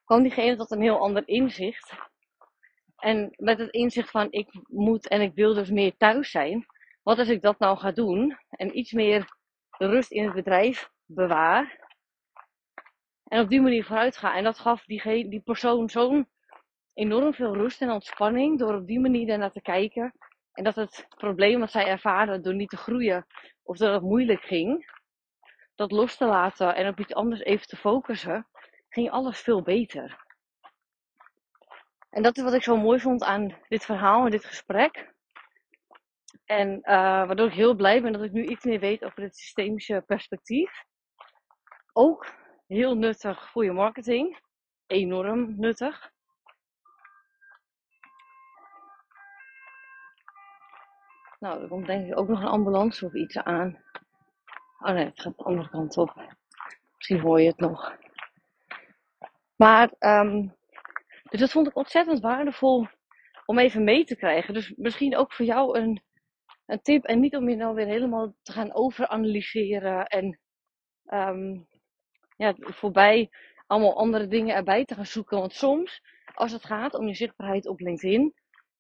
kwam 0.06 0.22
diegene 0.22 0.56
tot 0.56 0.72
een 0.72 0.82
heel 0.82 1.00
ander 1.00 1.28
inzicht. 1.28 1.94
En 2.98 3.34
met 3.36 3.60
het 3.60 3.70
inzicht 3.70 4.10
van 4.10 4.28
ik 4.32 4.48
moet 4.68 5.08
en 5.08 5.22
ik 5.22 5.36
wil 5.36 5.54
dus 5.54 5.70
meer 5.70 5.98
thuis 5.98 6.32
zijn. 6.32 6.66
Wat 7.04 7.20
als 7.20 7.28
ik 7.28 7.42
dat 7.42 7.60
nou 7.60 7.78
ga 7.78 7.92
doen 7.92 8.38
en 8.50 8.78
iets 8.78 8.92
meer 8.92 9.37
rust 9.78 10.12
in 10.12 10.24
het 10.24 10.34
bedrijf 10.34 10.90
bewaar 11.06 11.86
en 13.28 13.42
op 13.42 13.50
die 13.50 13.62
manier 13.62 13.86
vooruit 13.86 14.18
ga. 14.18 14.36
En 14.36 14.44
dat 14.44 14.60
gaf 14.60 14.86
die, 14.86 15.30
die 15.30 15.42
persoon 15.42 15.90
zo'n 15.90 16.28
enorm 16.94 17.34
veel 17.34 17.54
rust 17.56 17.82
en 17.82 17.92
ontspanning 17.92 18.60
door 18.60 18.74
op 18.76 18.88
die 18.88 19.00
manier 19.00 19.28
daarnaar 19.28 19.52
te 19.52 19.62
kijken. 19.62 20.14
En 20.54 20.64
dat 20.64 20.76
het 20.76 21.08
probleem 21.18 21.60
wat 21.60 21.72
zij 21.72 21.88
ervaren 21.88 22.42
door 22.42 22.54
niet 22.56 22.70
te 22.70 22.78
groeien 22.78 23.26
of 23.64 23.78
dat 23.78 23.94
het 23.94 24.04
moeilijk 24.04 24.42
ging, 24.42 24.92
dat 25.76 25.92
los 25.92 26.18
te 26.18 26.26
laten 26.26 26.76
en 26.76 26.88
op 26.88 27.00
iets 27.00 27.14
anders 27.14 27.42
even 27.42 27.68
te 27.68 27.76
focussen, 27.76 28.48
ging 28.90 29.10
alles 29.12 29.40
veel 29.40 29.62
beter. 29.62 30.26
En 32.10 32.24
dat 32.24 32.38
is 32.38 32.44
wat 32.44 32.54
ik 32.54 32.64
zo 32.64 32.78
mooi 32.78 33.00
vond 33.00 33.24
aan 33.24 33.56
dit 33.68 33.86
verhaal 33.86 34.26
en 34.26 34.32
dit 34.32 34.46
gesprek. 34.46 35.16
En 36.48 36.70
uh, 36.70 36.82
waardoor 37.28 37.48
ik 37.48 37.54
heel 37.54 37.76
blij 37.76 38.02
ben 38.02 38.14
dat 38.14 38.24
ik 38.24 38.32
nu 38.32 38.46
iets 38.46 38.66
meer 38.66 38.80
weet 38.80 39.04
over 39.04 39.22
het 39.22 39.38
systemische 39.38 40.04
perspectief. 40.06 40.84
Ook 41.94 42.34
heel 42.68 42.96
nuttig 42.96 43.52
voor 43.52 43.64
je 43.64 43.72
marketing. 43.72 44.40
Enorm 44.86 45.60
nuttig. 45.60 46.12
Nou, 51.40 51.62
er 51.62 51.68
komt 51.68 51.86
denk 51.86 52.08
ik 52.08 52.18
ook 52.18 52.28
nog 52.28 52.40
een 52.40 52.48
ambulance 52.48 53.06
of 53.06 53.14
iets 53.14 53.38
aan. 53.38 53.84
Oh 54.80 54.92
nee, 54.92 55.06
het 55.06 55.22
gaat 55.22 55.38
de 55.38 55.44
andere 55.44 55.70
kant 55.70 55.98
op. 55.98 56.36
Misschien 56.96 57.20
hoor 57.20 57.42
je 57.42 57.48
het 57.48 57.60
nog. 57.60 57.98
Maar, 59.56 59.94
um, 60.00 60.56
dus 61.30 61.40
dat 61.40 61.52
vond 61.52 61.68
ik 61.68 61.76
ontzettend 61.76 62.20
waardevol 62.20 62.88
om 63.46 63.60
even 63.60 63.84
mee 63.84 64.04
te 64.06 64.16
krijgen. 64.16 64.54
Dus 64.54 64.74
misschien 64.76 65.16
ook 65.16 65.34
voor 65.34 65.46
jou 65.46 65.80
een, 65.80 66.04
een 66.68 66.82
tip. 66.82 67.04
En 67.04 67.20
niet 67.20 67.36
om 67.36 67.50
je 67.50 67.56
nou 67.56 67.76
weer 67.76 67.88
helemaal 67.88 68.36
te 68.42 68.52
gaan 68.52 68.74
overanalyseren 68.74 70.08
en 70.08 70.40
um, 71.14 71.68
ja, 72.38 72.56
voorbij 72.58 73.30
allemaal 73.68 73.98
andere 73.98 74.28
dingen 74.28 74.56
erbij 74.56 74.86
te 74.86 74.96
gaan 74.96 75.06
zoeken. 75.06 75.40
Want 75.40 75.54
soms, 75.54 76.02
als 76.34 76.52
het 76.52 76.66
gaat 76.66 76.94
om 76.94 77.08
je 77.08 77.14
zichtbaarheid 77.14 77.68
op 77.68 77.80
LinkedIn, 77.80 78.34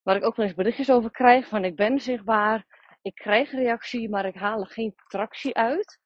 waar 0.03 0.15
ik 0.15 0.23
ook 0.23 0.35
wel 0.35 0.45
eens 0.45 0.55
berichtjes 0.55 0.91
over 0.91 1.11
krijg 1.11 1.47
van 1.47 1.65
ik 1.65 1.75
ben 1.75 1.99
zichtbaar, 1.99 2.65
ik 3.01 3.15
krijg 3.15 3.51
reactie, 3.51 4.09
maar 4.09 4.25
ik 4.25 4.35
haal 4.35 4.59
er 4.59 4.67
geen 4.67 4.95
tractie 5.07 5.55
uit. 5.55 5.99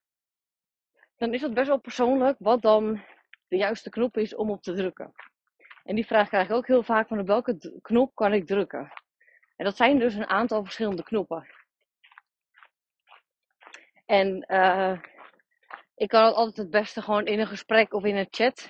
Dan 1.17 1.33
is 1.33 1.41
het 1.41 1.53
best 1.53 1.67
wel 1.67 1.79
persoonlijk 1.79 2.35
wat 2.39 2.61
dan 2.61 3.01
de 3.47 3.57
juiste 3.57 3.89
knop 3.89 4.17
is 4.17 4.35
om 4.35 4.49
op 4.49 4.61
te 4.61 4.73
drukken. 4.73 5.11
En 5.83 5.95
die 5.95 6.05
vraag 6.05 6.27
krijg 6.27 6.49
ik 6.49 6.55
ook 6.55 6.67
heel 6.67 6.83
vaak 6.83 7.07
van 7.07 7.19
op 7.19 7.27
welke 7.27 7.79
knop 7.81 8.15
kan 8.15 8.33
ik 8.33 8.45
drukken. 8.45 8.91
En 9.55 9.65
dat 9.65 9.77
zijn 9.77 9.99
dus 9.99 10.13
een 10.13 10.27
aantal 10.27 10.63
verschillende 10.63 11.03
knoppen. 11.03 11.47
En 14.11 14.45
uh, 14.47 14.99
ik 15.95 16.07
kan 16.07 16.25
het 16.25 16.35
altijd 16.35 16.57
het 16.57 16.69
beste 16.69 17.01
gewoon 17.01 17.25
in 17.25 17.39
een 17.39 17.47
gesprek 17.47 17.93
of 17.93 18.03
in 18.03 18.15
een 18.15 18.27
chat 18.29 18.69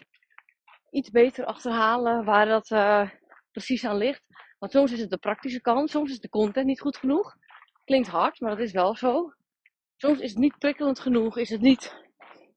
iets 0.90 1.10
beter 1.10 1.46
achterhalen 1.46 2.26
waar 2.26 2.46
dat 2.46 2.70
uh, 2.70 3.10
precies 3.52 3.86
aan 3.86 3.98
ligt. 3.98 4.24
Want 4.60 4.72
soms 4.72 4.92
is 4.92 5.00
het 5.00 5.10
de 5.10 5.18
praktische 5.18 5.62
kant, 5.62 5.90
soms 5.90 6.12
is 6.12 6.20
de 6.20 6.30
content 6.30 6.66
niet 6.66 6.82
goed 6.82 6.98
genoeg. 6.98 7.36
Klinkt 7.86 8.08
hard, 8.08 8.40
maar 8.40 8.50
dat 8.50 8.60
is 8.60 8.72
wel 8.72 8.96
zo. 8.96 9.34
Soms 9.96 10.20
is 10.20 10.30
het 10.30 10.40
niet 10.40 10.58
prikkelend 10.58 11.00
genoeg, 11.00 11.38
is 11.38 11.50
het 11.50 11.62
niet, 11.62 11.96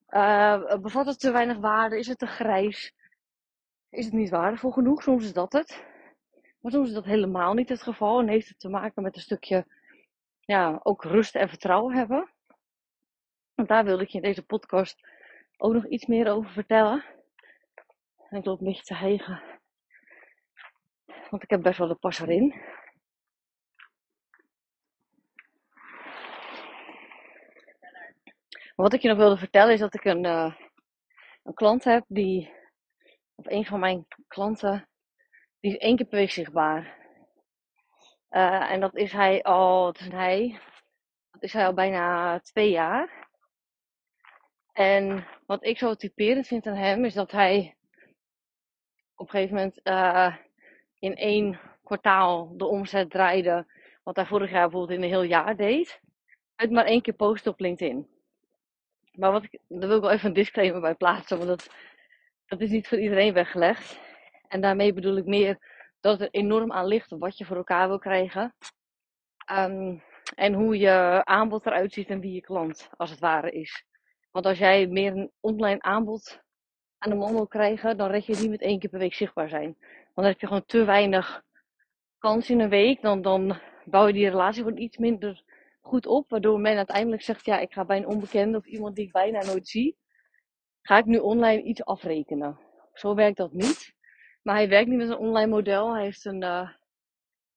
uh, 0.09 0.79
bevat 0.81 1.07
het 1.07 1.21
te 1.21 1.31
weinig 1.31 1.59
waarde, 1.59 1.99
is 1.99 2.07
het 2.07 2.19
te 2.19 2.27
grijs, 2.27 2.93
is 3.91 4.05
het 4.05 4.15
niet 4.15 4.31
waardevol 4.31 4.71
genoeg. 4.71 5.03
Soms 5.03 5.25
is 5.25 5.33
dat 5.33 5.53
het. 5.53 5.85
Maar 6.61 6.73
soms 6.73 6.89
is 6.89 6.95
dat 6.95 7.05
helemaal 7.05 7.55
niet 7.55 7.69
het 7.69 7.83
geval 7.83 8.21
en 8.21 8.29
heeft 8.29 8.49
het 8.49 8.59
te 8.59 8.69
maken 8.69 9.03
met 9.03 9.17
een 9.17 9.23
stukje, 9.23 9.67
ja, 10.41 10.81
ook 10.83 11.05
rust 11.05 11.35
en 11.35 11.49
vertrouwen 11.49 11.97
hebben. 11.97 12.34
Want 13.55 13.69
daar 13.69 13.85
wilde 13.85 14.03
ik 14.03 14.09
je 14.09 14.17
in 14.17 14.25
deze 14.25 14.47
podcast 14.47 15.09
ook 15.57 15.73
nog 15.73 15.87
iets 15.87 16.07
meer 16.07 16.31
over 16.33 16.51
vertellen. 16.51 17.05
En 18.29 18.39
ik 18.39 18.45
loop 18.45 18.59
een 18.59 18.67
beetje 18.67 18.83
te 18.83 18.97
hegen. 18.97 19.43
Want 21.31 21.43
ik 21.43 21.51
heb 21.51 21.63
best 21.63 21.79
wel 21.79 21.89
de 21.89 21.95
pas 21.95 22.19
erin. 22.19 22.55
Wat 28.75 28.93
ik 28.93 29.01
je 29.01 29.09
nog 29.09 29.17
wilde 29.17 29.37
vertellen 29.37 29.73
is 29.73 29.81
dat 29.81 29.95
ik 29.95 30.05
een, 30.05 30.25
uh, 30.25 30.55
een 31.43 31.55
klant 31.55 31.85
heb 31.85 32.05
die, 32.09 32.53
of 33.35 33.47
een 33.47 33.65
van 33.65 33.81
mijn 33.81 34.07
klanten, 34.29 34.89
die 35.61 35.73
is 35.73 35.79
één 35.79 35.97
keer 35.97 36.07
per 36.07 36.19
week 36.19 36.31
zichtbaar. 36.31 37.03
Uh, 38.31 38.71
en 38.71 38.81
dat 38.81 38.97
is 38.97 39.13
hij 39.13 39.43
al, 39.43 39.95
hij, 39.99 40.61
dat 41.31 41.43
is 41.43 41.53
hij 41.53 41.67
al 41.67 41.75
bijna 41.75 42.39
twee 42.41 42.71
jaar. 42.71 43.24
En 44.75 45.27
wat 45.47 45.65
ik 45.65 45.79
zo 45.79 45.95
typerend 45.95 46.47
vind 46.47 46.67
aan 46.67 46.75
hem 46.75 47.05
is 47.05 47.15
dat 47.15 47.31
hij 47.31 47.77
op 49.15 49.27
een 49.27 49.31
gegeven 49.31 49.55
moment 49.55 49.81
uh, 49.85 50.37
in 50.99 51.17
één 51.17 51.61
kwartaal 51.85 52.57
de 52.57 52.67
omzet 52.67 53.11
draaide. 53.11 53.67
Wat 54.03 54.17
hij 54.17 54.27
vorig 54.27 54.51
jaar 54.51 54.69
bijvoorbeeld 54.69 54.99
in 54.99 55.05
een 55.05 55.11
heel 55.11 55.23
jaar 55.23 55.57
deed. 55.57 56.01
Het 56.57 56.71
maar 56.71 56.85
één 56.85 57.03
keer 57.03 57.15
posten 57.15 57.53
op 57.53 57.61
LinkedIn. 57.61 58.09
Maar 59.13 59.33
wat 59.33 59.45
ik, 59.45 59.61
daar 59.69 59.89
wil 59.89 59.97
ik 59.97 60.03
wel 60.03 60.13
even 60.13 60.29
een 60.29 60.35
disclaimer 60.35 60.81
bij 60.81 60.95
plaatsen. 60.95 61.37
Want 61.37 61.49
dat, 61.49 61.71
dat 62.47 62.61
is 62.61 62.71
niet 62.71 62.89
voor 62.89 63.01
iedereen 63.01 63.33
weggelegd. 63.33 64.01
En 64.49 64.61
daarmee 64.61 64.93
bedoel 64.93 65.17
ik 65.17 65.27
meer 65.27 65.59
dat 66.01 66.21
er 66.21 66.29
enorm 66.31 66.73
aan 66.73 66.87
ligt 66.87 67.11
wat 67.11 67.39
je 67.39 67.45
voor 67.45 67.57
elkaar 67.57 67.89
wil 67.89 67.99
krijgen. 67.99 68.55
Um, 69.53 70.03
en 70.35 70.53
hoe 70.53 70.79
je 70.79 71.21
aanbod 71.25 71.67
eruit 71.67 71.93
ziet 71.93 72.09
en 72.09 72.21
wie 72.21 72.33
je 72.33 72.41
klant 72.41 72.91
als 72.97 73.11
het 73.11 73.19
ware 73.19 73.51
is. 73.51 73.85
Want 74.35 74.47
als 74.47 74.59
jij 74.59 74.87
meer 74.87 75.13
een 75.13 75.31
online 75.41 75.83
aanbod 75.83 76.43
aan 76.99 77.11
de 77.11 77.17
man 77.17 77.33
wil 77.33 77.47
krijgen, 77.47 77.97
dan 77.97 78.11
red 78.11 78.27
je 78.27 78.37
niet 78.37 78.51
met 78.51 78.61
één 78.61 78.79
keer 78.79 78.91
per 78.91 78.99
week 78.99 79.15
zichtbaar 79.15 79.49
zijn. 79.49 79.77
Want 79.79 80.15
dan 80.15 80.25
heb 80.25 80.41
je 80.41 80.47
gewoon 80.47 80.65
te 80.67 80.85
weinig 80.85 81.43
kans 82.19 82.51
in 82.51 82.61
een 82.61 82.69
week. 82.69 83.03
Dan, 83.03 83.23
dan 83.23 83.59
bouw 83.85 84.07
je 84.07 84.13
die 84.13 84.29
relatie 84.29 84.63
gewoon 84.63 84.79
iets 84.79 84.97
minder 84.97 85.43
goed 85.81 86.07
op. 86.07 86.31
Waardoor 86.31 86.61
men 86.61 86.77
uiteindelijk 86.77 87.23
zegt, 87.23 87.45
ja, 87.45 87.59
ik 87.59 87.73
ga 87.73 87.85
bij 87.85 87.97
een 87.97 88.07
onbekende 88.07 88.59
of 88.59 88.67
iemand 88.67 88.97
die 88.97 89.07
ik 89.07 89.13
bijna 89.13 89.45
nooit 89.45 89.69
zie, 89.69 89.97
ga 90.83 90.99
ik 90.99 91.05
nu 91.05 91.19
online 91.19 91.63
iets 91.63 91.85
afrekenen. 91.85 92.59
Zo 92.93 93.15
werkt 93.15 93.37
dat 93.37 93.53
niet. 93.53 93.95
Maar 94.43 94.55
hij 94.55 94.69
werkt 94.69 94.89
niet 94.89 94.99
met 94.99 95.09
een 95.09 95.17
online 95.17 95.51
model. 95.51 95.95
Hij, 95.95 96.03
heeft 96.03 96.25
een, 96.25 96.43
uh, 96.43 96.71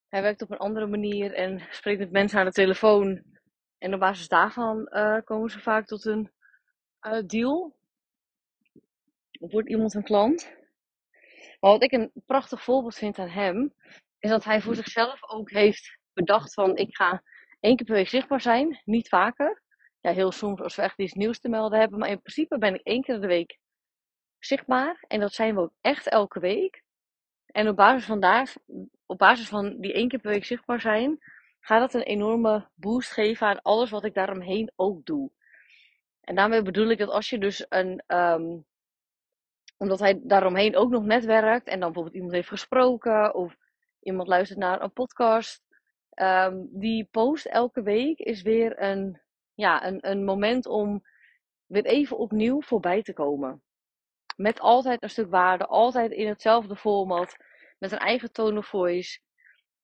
hij 0.07 0.21
werkt 0.21 0.41
op 0.41 0.51
een 0.51 0.57
andere 0.57 0.87
manier 0.87 1.33
en 1.33 1.61
spreekt 1.69 1.99
met 1.99 2.11
mensen 2.11 2.39
aan 2.39 2.45
de 2.45 2.51
telefoon. 2.51 3.23
En 3.77 3.93
op 3.93 3.99
basis 3.99 4.27
daarvan 4.27 4.89
uh, 4.91 5.17
komen 5.23 5.49
ze 5.49 5.59
vaak 5.59 5.85
tot 5.85 6.05
een 6.05 6.35
uh, 7.01 7.19
deal. 7.25 7.75
Wordt 9.31 9.69
iemand 9.69 9.93
een 9.93 10.03
klant. 10.03 10.55
Maar 11.59 11.71
wat 11.71 11.83
ik 11.83 11.91
een 11.91 12.11
prachtig 12.25 12.63
voorbeeld 12.63 12.95
vind 12.95 13.19
aan 13.19 13.29
hem, 13.29 13.73
is 14.19 14.29
dat 14.29 14.43
hij 14.43 14.61
voor 14.61 14.75
zichzelf 14.75 15.29
ook 15.29 15.49
heeft 15.51 15.97
bedacht 16.13 16.53
van 16.53 16.77
ik 16.77 16.95
ga 16.95 17.23
één 17.59 17.75
keer 17.75 17.85
per 17.85 17.95
week 17.95 18.09
zichtbaar 18.09 18.41
zijn, 18.41 18.81
niet 18.85 19.09
vaker. 19.09 19.61
Ja, 19.99 20.11
heel 20.11 20.31
soms 20.31 20.61
als 20.61 20.75
we 20.75 20.81
echt 20.81 20.99
iets 20.99 21.13
nieuws 21.13 21.39
te 21.39 21.49
melden 21.49 21.79
hebben, 21.79 21.99
maar 21.99 22.09
in 22.09 22.21
principe 22.21 22.57
ben 22.57 22.73
ik 22.73 22.81
één 22.81 23.01
keer 23.01 23.19
de 23.19 23.27
week 23.27 23.59
zichtbaar. 24.39 25.03
En 25.07 25.19
dat 25.19 25.33
zijn 25.33 25.55
we 25.55 25.61
ook 25.61 25.73
echt 25.81 26.07
elke 26.07 26.39
week. 26.39 26.83
En 27.45 27.67
op 27.67 27.75
basis 27.75 28.05
van, 28.05 28.19
daar, 28.19 28.55
op 29.05 29.17
basis 29.17 29.47
van 29.47 29.79
die 29.79 29.93
één 29.93 30.07
keer 30.07 30.19
per 30.19 30.31
week 30.31 30.45
zichtbaar 30.45 30.81
zijn, 30.81 31.17
gaat 31.59 31.79
dat 31.79 31.93
een 31.93 32.07
enorme 32.07 32.67
boost 32.75 33.11
geven 33.11 33.47
aan 33.47 33.61
alles 33.61 33.89
wat 33.89 34.03
ik 34.03 34.13
daaromheen 34.13 34.71
ook 34.75 35.05
doe. 35.05 35.31
En 36.27 36.35
daarmee 36.35 36.61
bedoel 36.61 36.89
ik 36.89 36.97
dat 36.97 37.09
als 37.09 37.29
je 37.29 37.37
dus 37.37 37.65
een, 37.69 38.03
um, 38.07 38.65
omdat 39.77 39.99
hij 39.99 40.19
daaromheen 40.23 40.75
ook 40.75 40.89
nog 40.89 41.03
netwerkt 41.03 41.67
en 41.67 41.79
dan 41.79 41.87
bijvoorbeeld 41.87 42.15
iemand 42.15 42.33
heeft 42.33 42.47
gesproken 42.47 43.33
of 43.33 43.55
iemand 43.99 44.27
luistert 44.27 44.59
naar 44.59 44.81
een 44.81 44.93
podcast 44.93 45.61
ehm, 46.09 46.65
die 46.69 47.07
post 47.11 47.45
elke 47.45 47.81
week 47.81 48.19
is 48.19 48.41
weer 48.41 48.81
een, 48.81 49.21
ja, 49.53 49.85
een, 49.85 50.09
een 50.09 50.23
moment 50.23 50.65
om 50.65 51.03
weer 51.65 51.85
even 51.85 52.17
opnieuw 52.17 52.61
voorbij 52.61 53.01
te 53.01 53.13
komen. 53.13 53.61
Met 54.35 54.59
altijd 54.59 55.03
een 55.03 55.09
stuk 55.09 55.29
waarde, 55.29 55.65
altijd 55.65 56.11
in 56.11 56.27
hetzelfde 56.27 56.75
format, 56.75 57.37
met 57.77 57.91
een 57.91 57.97
eigen 57.97 58.31
tone 58.31 58.57
of 58.57 58.67
voice. 58.67 59.19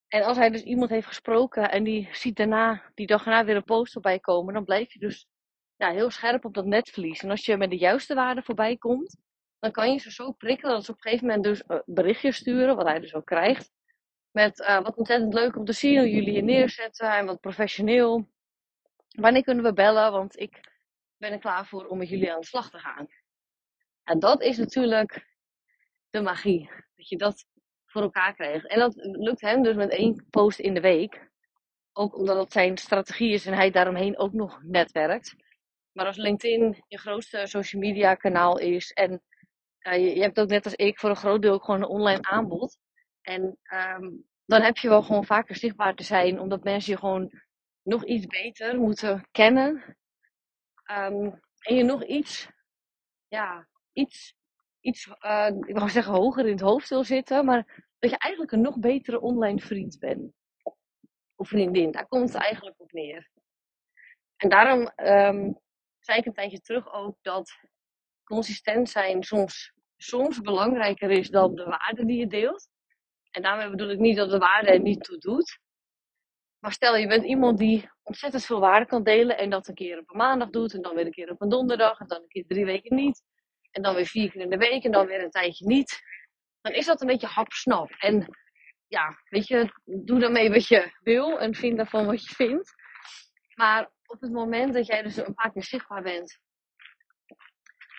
En 0.08 0.24
als 0.24 0.38
hij 0.38 0.50
dus 0.50 0.64
iemand 0.64 0.90
heeft 0.90 1.08
gesproken 1.08 1.72
en 1.72 1.84
die 1.84 2.10
ziet 2.12 2.36
daarna, 2.36 2.92
die 2.94 3.08
dag 3.08 3.24
daarna 3.24 3.46
weer 3.46 3.56
een 3.56 3.64
post 3.64 3.94
voorbij 3.94 4.20
komen, 4.20 4.54
dan 4.54 4.66
blijf 4.66 4.94
je 4.94 5.00
dus 5.00 5.28
heel 5.92 6.10
scherp 6.10 6.46
op 6.46 6.54
dat 6.54 6.66
netvlies. 6.66 7.24
En 7.24 7.30
als 7.30 7.46
je 7.46 7.58
met 7.58 7.70
de 7.70 7.78
juiste 7.78 8.13
waarde 8.13 8.44
voorbij 8.44 8.78
komt, 8.78 9.18
dan 9.60 9.72
kan 9.72 9.92
je 9.92 10.00
ze 10.00 10.12
zo 10.12 10.32
prikkelen 10.32 10.74
dat 10.74 10.86
ze 10.86 10.92
op 10.92 10.98
een 10.98 11.04
gegeven 11.04 11.28
moment 11.28 11.44
dus 11.44 11.63
berichtjes 11.86 12.36
sturen, 12.36 12.75
wat 12.75 12.88
hij 12.88 13.00
dus 13.00 13.13
ook 13.13 13.25
krijgt. 13.25 13.72
Met 14.32 14.60
uh, 14.60 14.82
wat 14.82 14.96
ontzettend 14.96 15.34
leuk 15.34 15.56
om 15.56 15.66
te 15.66 15.74
zien 15.74 15.98
hoe 15.98 16.10
jullie 16.10 16.34
je 16.34 16.42
neerzetten 16.42 17.18
en 17.18 17.25
wat 17.25 17.40
professioneel. 17.40 18.28
Wanneer 19.10 19.44
kunnen 19.44 19.63
we 19.63 19.74
bellen? 19.74 20.12
Want 20.12 20.40
ik 20.40 20.60
ben 21.18 21.32
er 21.32 21.40
klaar 21.40 21.68
voor 21.68 21.86
om 21.86 21.98
met 21.98 22.10
jullie 22.10 22.34
aan 22.34 22.40
de 22.40 22.46
slag 22.46 22.70
te 22.70 22.78
gaan. 22.78 23.08
En 24.04 24.20
dat 24.20 24.42
is 24.42 24.58
natuurlijk 24.58 25.28
de 26.10 26.22
magie. 26.22 26.70
Dat 26.96 27.10
je 27.10 27.18
dat 27.18 27.46
voor 27.86 28.02
elkaar 28.02 28.34
krijgt. 28.34 28.68
En 28.68 28.80
dat 28.80 28.94
lukt 28.96 29.42
hem 29.42 29.63
dus 29.63 29.75
met 29.75 29.90
één 29.90 30.25
post 30.30 30.60
in 30.60 30.74
de 30.74 30.82
week. 30.82 31.32
Ook 31.94 32.18
omdat 32.18 32.36
dat 32.36 32.52
zijn 32.52 32.78
strategie 32.78 33.34
is 33.34 33.46
en 33.46 33.54
hij 33.54 33.72
daaromheen 33.72 34.18
ook 34.18 34.34
nog 34.34 34.60
netwerkt. 34.63 35.36
Maar 35.94 36.06
als 36.06 36.18
LinkedIn 36.18 36.84
je 36.88 36.98
grootste 36.98 37.46
social 37.46 37.82
media 37.82 38.16
kanaal 38.16 38.60
is 38.60 38.92
en 38.92 39.22
uh, 39.88 40.16
je, 40.16 40.22
hebt 40.22 40.40
ook 40.40 40.50
net 40.50 40.66
als 40.66 40.76
ik 40.76 41.00
voor 41.00 41.10
een 41.10 41.16
groot 41.16 41.42
deel 41.42 41.54
ook 41.54 41.64
gewoon 41.64 41.82
een 41.82 41.88
online 41.88 42.22
aanbod. 42.22 42.78
En 43.22 43.58
um, 43.74 44.26
dan 44.46 44.62
heb 44.62 44.78
je 44.78 44.90
wel 44.90 45.02
gewoon 45.02 45.26
vaker 45.26 45.56
zichtbaar 45.56 45.96
te 45.96 46.04
zijn, 46.04 46.40
omdat 46.40 46.64
mensen 46.64 46.92
je 46.92 47.00
gewoon 47.00 47.32
nog 47.82 48.06
iets 48.06 48.26
beter 48.26 48.80
moeten 48.80 49.28
kennen. 49.32 49.98
Um, 50.92 51.40
en 51.60 51.76
je 51.76 51.84
nog 51.84 52.06
iets, 52.06 52.48
ja, 53.28 53.68
iets, 53.94 54.36
iets 54.80 55.08
uh, 55.08 55.50
ik 55.66 55.78
wou 55.78 55.90
zeggen 55.90 56.14
hoger 56.14 56.46
in 56.46 56.52
het 56.52 56.62
hoofd 56.62 56.90
wil 56.90 57.04
zitten, 57.04 57.46
maar 57.46 57.86
dat 58.00 58.10
je 58.10 58.18
eigenlijk 58.18 58.52
een 58.52 58.62
nog 58.62 58.80
betere 58.80 59.22
online 59.22 59.60
vriend 59.60 60.00
bent. 60.00 60.34
Of 61.36 61.48
vriendin, 61.48 61.92
daar 61.92 62.08
komt 62.08 62.34
het 62.34 62.42
eigenlijk 62.42 62.80
op 62.80 62.92
neer. 62.92 63.30
En 64.36 64.50
daarom 64.50 64.92
um, 64.96 65.62
zei 66.05 66.19
ik 66.19 66.25
een 66.25 66.33
tijdje 66.33 66.62
terug 66.62 66.93
ook 66.93 67.17
dat 67.22 67.51
consistent 68.24 68.89
zijn 68.89 69.24
soms, 69.24 69.74
soms 69.98 70.41
belangrijker 70.41 71.12
is 71.12 71.29
dan 71.29 71.55
de 71.55 71.63
waarde 71.63 72.05
die 72.05 72.17
je 72.17 72.27
deelt. 72.27 72.67
En 73.31 73.41
daarmee 73.41 73.69
bedoel 73.69 73.89
ik 73.89 74.00
niet 74.00 74.17
dat 74.17 74.29
de 74.29 74.38
waarde 74.38 74.72
er 74.72 74.79
niet 74.79 75.03
toe 75.03 75.17
doet. 75.17 75.60
Maar 76.60 76.72
stel 76.72 76.95
je 76.95 77.07
bent 77.07 77.24
iemand 77.24 77.57
die 77.57 77.89
ontzettend 78.03 78.45
veel 78.45 78.60
waarde 78.60 78.86
kan 78.86 79.03
delen 79.03 79.38
en 79.38 79.50
dat 79.50 79.67
een 79.67 79.75
keer 79.75 80.00
op 80.00 80.10
een 80.10 80.17
maandag 80.17 80.50
doet 80.50 80.74
en 80.74 80.81
dan 80.81 80.95
weer 80.95 81.05
een 81.05 81.12
keer 81.12 81.31
op 81.31 81.41
een 81.41 81.50
donderdag 81.50 82.00
en 82.00 82.07
dan 82.07 82.22
een 82.22 82.27
keer 82.27 82.45
drie 82.48 82.65
weken 82.65 82.95
niet. 82.95 83.22
En 83.72 83.81
dan 83.81 83.95
weer 83.95 84.05
vier 84.05 84.31
keer 84.31 84.41
in 84.41 84.50
de 84.50 84.57
week 84.57 84.83
en 84.83 84.91
dan 84.91 85.07
weer 85.07 85.24
een 85.24 85.31
tijdje 85.31 85.65
niet. 85.65 86.01
Dan 86.62 86.74
is 86.74 86.86
dat 86.86 87.01
een 87.01 87.07
beetje 87.07 87.27
hapsnap. 87.27 87.91
En 87.91 88.38
ja, 88.88 89.17
weet 89.29 89.48
je, 89.48 89.72
doe 89.83 90.19
daarmee 90.19 90.50
wat 90.50 90.67
je 90.67 90.98
wil 91.01 91.39
en 91.39 91.55
vind 91.55 91.77
daarvan 91.77 92.05
wat 92.05 92.25
je 92.25 92.36
vindt. 92.36 92.74
Maar 93.55 93.91
op 94.13 94.22
het 94.22 94.32
moment 94.32 94.74
dat 94.74 94.86
jij 94.86 95.01
dus 95.01 95.17
een 95.17 95.34
paar 95.34 95.51
keer 95.51 95.63
zichtbaar 95.63 96.01
bent, 96.01 96.39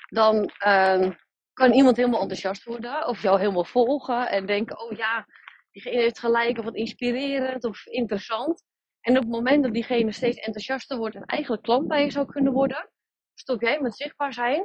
dan 0.09 0.50
uh, 0.66 1.11
kan 1.52 1.73
iemand 1.73 1.97
helemaal 1.97 2.21
enthousiast 2.21 2.64
worden 2.64 3.06
of 3.06 3.23
jou 3.23 3.38
helemaal 3.38 3.64
volgen 3.64 4.28
en 4.30 4.47
denken: 4.47 4.80
oh 4.80 4.92
ja, 4.92 5.26
diegene 5.71 6.00
heeft 6.00 6.18
gelijk 6.18 6.59
of 6.59 6.64
wat 6.64 6.75
inspirerend 6.75 7.64
of 7.64 7.87
interessant. 7.87 8.64
En 9.00 9.16
op 9.16 9.23
het 9.23 9.33
moment 9.33 9.62
dat 9.62 9.73
diegene 9.73 10.12
steeds 10.12 10.37
enthousiaster 10.37 10.97
wordt 10.97 11.14
en 11.14 11.25
eigenlijk 11.25 11.62
klant 11.62 11.88
bij 11.88 12.04
je 12.04 12.11
zou 12.11 12.26
kunnen 12.26 12.52
worden, 12.52 12.90
stop 13.35 13.61
jij 13.61 13.80
met 13.80 13.97
zichtbaar 13.97 14.32
zijn. 14.32 14.65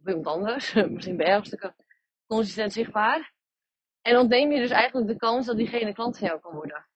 Of 0.00 0.08
iemand 0.08 0.26
anders, 0.26 0.72
misschien 0.94 1.16
bij 1.16 1.26
ergste 1.26 1.74
consistent 2.26 2.72
zichtbaar. 2.72 3.32
En 4.02 4.16
ontneem 4.16 4.52
je 4.52 4.60
dus 4.60 4.70
eigenlijk 4.70 5.08
de 5.08 5.16
kans 5.16 5.46
dat 5.46 5.56
diegene 5.56 5.92
klant 5.92 6.18
van 6.18 6.28
jou 6.28 6.40
kan 6.40 6.54
worden. 6.54 6.86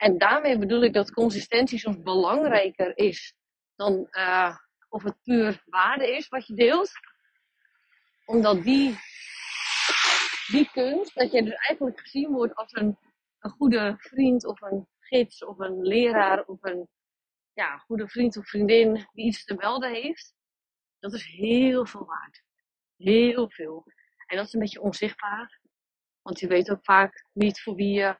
En 0.00 0.18
daarmee 0.18 0.58
bedoel 0.58 0.82
ik 0.82 0.92
dat 0.92 1.12
consistentie 1.12 1.78
soms 1.78 2.02
belangrijker 2.02 2.96
is 2.96 3.34
dan 3.74 4.08
uh, 4.10 4.56
of 4.88 5.02
het 5.02 5.22
puur 5.22 5.62
waarde 5.66 6.16
is 6.16 6.28
wat 6.28 6.46
je 6.46 6.54
deelt. 6.54 6.90
Omdat 8.24 8.62
die, 8.62 8.98
die 10.46 10.70
kunst, 10.72 11.14
dat 11.14 11.32
je 11.32 11.42
dus 11.42 11.54
eigenlijk 11.54 12.00
gezien 12.00 12.30
wordt 12.30 12.54
als 12.54 12.72
een, 12.72 12.98
een 13.38 13.50
goede 13.50 13.94
vriend 13.98 14.46
of 14.46 14.60
een 14.60 14.88
gids 14.98 15.44
of 15.44 15.58
een 15.58 15.82
leraar 15.82 16.44
of 16.44 16.58
een 16.62 16.88
ja, 17.52 17.76
goede 17.76 18.08
vriend 18.08 18.36
of 18.36 18.48
vriendin 18.48 19.08
die 19.12 19.26
iets 19.26 19.44
te 19.44 19.54
melden 19.54 19.92
heeft, 19.92 20.34
dat 20.98 21.12
is 21.12 21.24
heel 21.24 21.86
veel 21.86 22.04
waard. 22.04 22.42
Heel 22.96 23.50
veel. 23.50 23.84
En 24.26 24.36
dat 24.36 24.46
is 24.46 24.52
een 24.52 24.60
beetje 24.60 24.80
onzichtbaar. 24.80 25.60
Want 26.22 26.40
je 26.40 26.46
weet 26.46 26.70
ook 26.70 26.84
vaak 26.84 27.26
niet 27.32 27.60
voor 27.60 27.74
wie 27.74 27.92
je 27.92 28.18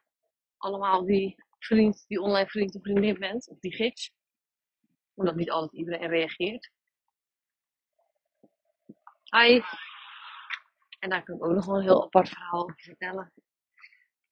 allemaal 0.57 1.05
die 1.05 1.49
vriend, 1.65 2.05
die 2.07 2.21
online 2.21 2.49
vriend 2.49 2.75
of 2.75 2.83
vriendin 2.83 3.19
bent, 3.19 3.49
of 3.49 3.59
die 3.59 3.75
gids. 3.75 4.13
Omdat 5.15 5.35
niet 5.35 5.51
altijd 5.51 5.73
iedereen 5.73 6.09
reageert. 6.09 6.71
Hi. 9.25 9.61
En 10.99 11.11
daar 11.11 11.23
kan 11.23 11.35
ik 11.35 11.45
ook 11.45 11.55
nog 11.55 11.67
wel 11.67 11.77
een 11.77 11.83
heel 11.83 12.05
apart 12.05 12.29
verhaal 12.29 12.63
over 12.63 12.81
vertellen. 12.81 13.33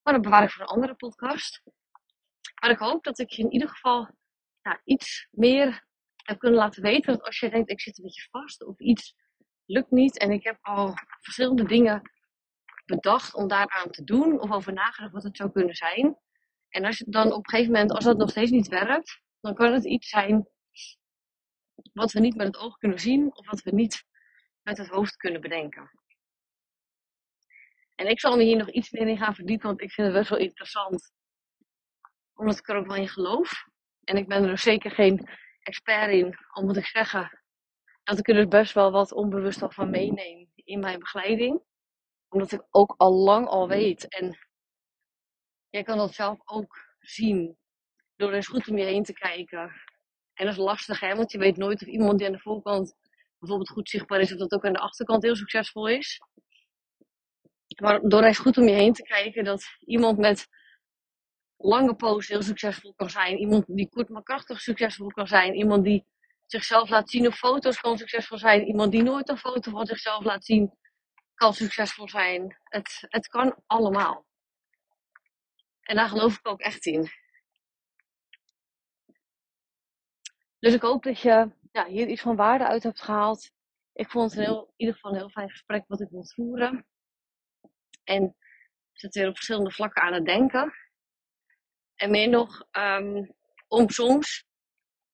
Maar 0.03 0.12
dat 0.14 0.23
bewaar 0.23 0.43
ik 0.43 0.51
voor 0.51 0.62
een 0.62 0.69
andere 0.69 0.95
podcast. 0.95 1.62
Maar 2.61 2.71
ik 2.71 2.79
hoop 2.79 3.05
dat 3.05 3.19
ik 3.19 3.31
je 3.31 3.43
in 3.43 3.53
ieder 3.53 3.69
geval 3.69 4.09
ja, 4.62 4.81
iets 4.85 5.29
meer 5.31 5.87
heb 6.17 6.38
kunnen 6.38 6.59
laten 6.59 6.83
weten. 6.83 7.12
Dat 7.12 7.23
als 7.23 7.38
je 7.38 7.51
denkt, 7.51 7.71
ik 7.71 7.81
zit 7.81 7.99
een 7.99 8.05
beetje 8.05 8.29
vast 8.31 8.64
of 8.64 8.79
iets 8.79 9.14
lukt 9.64 9.91
niet. 9.91 10.19
En 10.19 10.31
ik 10.31 10.45
heb 10.45 10.59
al 10.61 10.95
verschillende 11.21 11.64
dingen 11.64 12.11
bedacht 12.87 13.35
om 13.35 13.49
daaraan 13.49 13.91
te 13.91 14.05
doen. 14.05 14.41
Of 14.41 14.53
over 14.53 14.73
nagedacht 14.73 15.12
wat 15.12 15.23
het 15.23 15.37
zou 15.37 15.51
kunnen 15.51 15.75
zijn. 15.75 16.19
En 16.69 16.85
als 16.85 16.99
je 16.99 17.05
dan 17.09 17.33
op 17.33 17.45
een 17.45 17.51
gegeven 17.51 17.73
moment, 17.73 17.91
als 17.91 18.05
dat 18.05 18.17
nog 18.17 18.31
steeds 18.31 18.51
niet 18.51 18.69
werkt, 18.69 19.21
dan 19.41 19.55
kan 19.55 19.73
het 19.73 19.85
iets 19.85 20.09
zijn 20.09 20.49
wat 21.93 22.13
we 22.13 22.21
niet 22.21 22.37
met 22.37 22.47
het 22.47 22.57
oog 22.57 22.77
kunnen 22.79 22.99
zien 22.99 23.37
of 23.37 23.47
wat 23.47 23.63
we 23.63 23.71
niet 23.71 24.05
met 24.63 24.79
het 24.79 24.89
hoofd 24.89 25.17
kunnen 25.17 25.41
bedenken. 25.41 25.91
En 27.95 28.07
ik 28.07 28.21
zal 28.21 28.37
me 28.37 28.43
hier 28.43 28.57
nog 28.57 28.71
iets 28.71 28.91
meer 28.91 29.09
in 29.09 29.19
gaan 29.19 29.35
verdiepen, 29.35 29.67
want 29.67 29.81
ik 29.81 29.93
vind 29.93 30.07
het 30.07 30.17
best 30.17 30.31
wel 30.31 30.39
interessant. 30.39 31.13
Omdat 32.35 32.59
ik 32.59 32.69
er 32.69 32.77
ook 32.77 32.87
wel 32.87 32.97
in 32.97 33.09
geloof. 33.09 33.65
En 34.05 34.17
ik 34.17 34.29
ben 34.29 34.43
er 34.43 34.49
dus 34.49 34.63
zeker 34.63 34.91
geen 34.91 35.29
expert 35.63 36.11
in, 36.11 36.37
al 36.49 36.65
moet 36.65 36.77
ik 36.77 36.87
zeggen 36.87 37.43
dat 38.03 38.19
ik 38.19 38.29
er 38.29 38.35
dus 38.35 38.49
best 38.49 38.73
wel 38.73 38.91
wat 38.91 39.13
onbewust 39.13 39.63
al 39.63 39.71
van 39.71 39.91
meeneem 39.91 40.51
in 40.55 40.81
mijn 40.81 40.99
begeleiding. 40.99 41.63
Omdat 42.29 42.53
ik 42.53 42.67
ook 42.71 42.95
al 42.97 43.13
lang 43.13 43.47
al 43.47 43.69
weet 43.69 44.09
en 44.09 44.48
jij 45.71 45.83
kan 45.83 45.97
dat 45.97 46.15
zelf 46.15 46.39
ook 46.45 46.97
zien. 47.01 47.57
Door 48.17 48.33
eens 48.33 48.47
goed 48.47 48.69
om 48.69 48.79
je 48.79 48.85
heen 48.85 49.03
te 49.03 49.13
kijken. 49.13 49.73
En 50.35 50.45
dat 50.45 50.55
is 50.55 50.57
lastig, 50.57 51.01
hè? 51.01 51.15
Want 51.15 51.33
je 51.33 51.39
weet 51.39 51.57
nooit 51.57 51.83
of 51.83 51.89
iemand 51.89 52.19
die 52.19 52.27
aan 52.27 52.33
de 52.33 52.39
voorkant 52.39 52.95
bijvoorbeeld 53.39 53.71
goed 53.71 53.89
zichtbaar 53.89 54.21
is, 54.21 54.33
of 54.33 54.39
dat 54.39 54.53
ook 54.53 54.65
aan 54.65 54.73
de 54.73 54.79
achterkant 54.79 55.23
heel 55.23 55.37
succesvol 55.37 55.89
is. 55.89 56.21
Maar 57.81 58.01
door 58.01 58.23
eens 58.23 58.39
goed 58.39 58.59
om 58.59 58.69
je 58.69 58.75
heen 58.75 58.93
te 58.93 59.03
kijken, 59.03 59.45
dat 59.45 59.65
iemand 59.81 60.19
met 60.19 60.49
lange 61.57 61.95
posts 61.95 62.29
heel 62.29 62.43
succesvol 62.43 62.95
kan 62.95 63.11
zijn. 63.11 63.39
Iemand 63.39 63.65
die 63.67 63.89
kort 63.89 64.09
maar 64.09 64.23
krachtig 64.23 64.61
succesvol 64.61 65.09
kan 65.09 65.27
zijn. 65.27 65.55
Iemand 65.55 65.85
die 65.85 66.07
zichzelf 66.47 66.89
laat 66.89 67.11
zien 67.11 67.27
op 67.27 67.33
foto's 67.33 67.81
kan 67.81 67.99
succesvol 67.99 68.39
zijn. 68.39 68.67
Iemand 68.67 68.93
die 68.93 69.03
nooit 69.03 69.29
een 69.29 69.39
foto 69.39 69.71
van 69.71 69.87
zichzelf 69.87 70.25
laat 70.25 70.45
zien, 70.45 70.73
kan 71.35 71.55
succesvol 71.55 72.09
zijn. 72.09 72.57
Het, 72.65 73.07
het 73.09 73.29
kan 73.29 73.63
allemaal. 73.67 74.28
En 75.88 75.96
daar 75.96 76.09
geloof 76.09 76.38
ik 76.38 76.48
ook 76.48 76.61
echt 76.61 76.87
in. 76.87 77.11
Dus 80.59 80.74
ik 80.74 80.83
hoop 80.83 81.03
dat 81.03 81.20
je 81.20 81.51
ja, 81.72 81.87
hier 81.87 82.09
iets 82.09 82.22
van 82.22 82.37
waarde 82.37 82.66
uit 82.66 82.83
hebt 82.83 83.03
gehaald. 83.03 83.51
Ik 83.92 84.11
vond 84.11 84.31
het 84.31 84.40
heel, 84.40 84.64
in 84.66 84.74
ieder 84.77 84.94
geval 84.94 85.11
een 85.11 85.16
heel 85.16 85.29
fijn 85.29 85.51
gesprek 85.51 85.85
wat 85.87 86.01
ik 86.01 86.09
wil 86.11 86.27
voeren. 86.27 86.87
En 88.05 88.37
zit 88.92 89.14
weer 89.14 89.29
op 89.29 89.35
verschillende 89.35 89.70
vlakken 89.70 90.03
aan 90.03 90.12
het 90.12 90.24
denken. 90.24 90.74
En 91.94 92.11
meer 92.11 92.29
nog 92.29 92.66
um, 92.72 93.35
om 93.68 93.90
soms, 93.90 94.44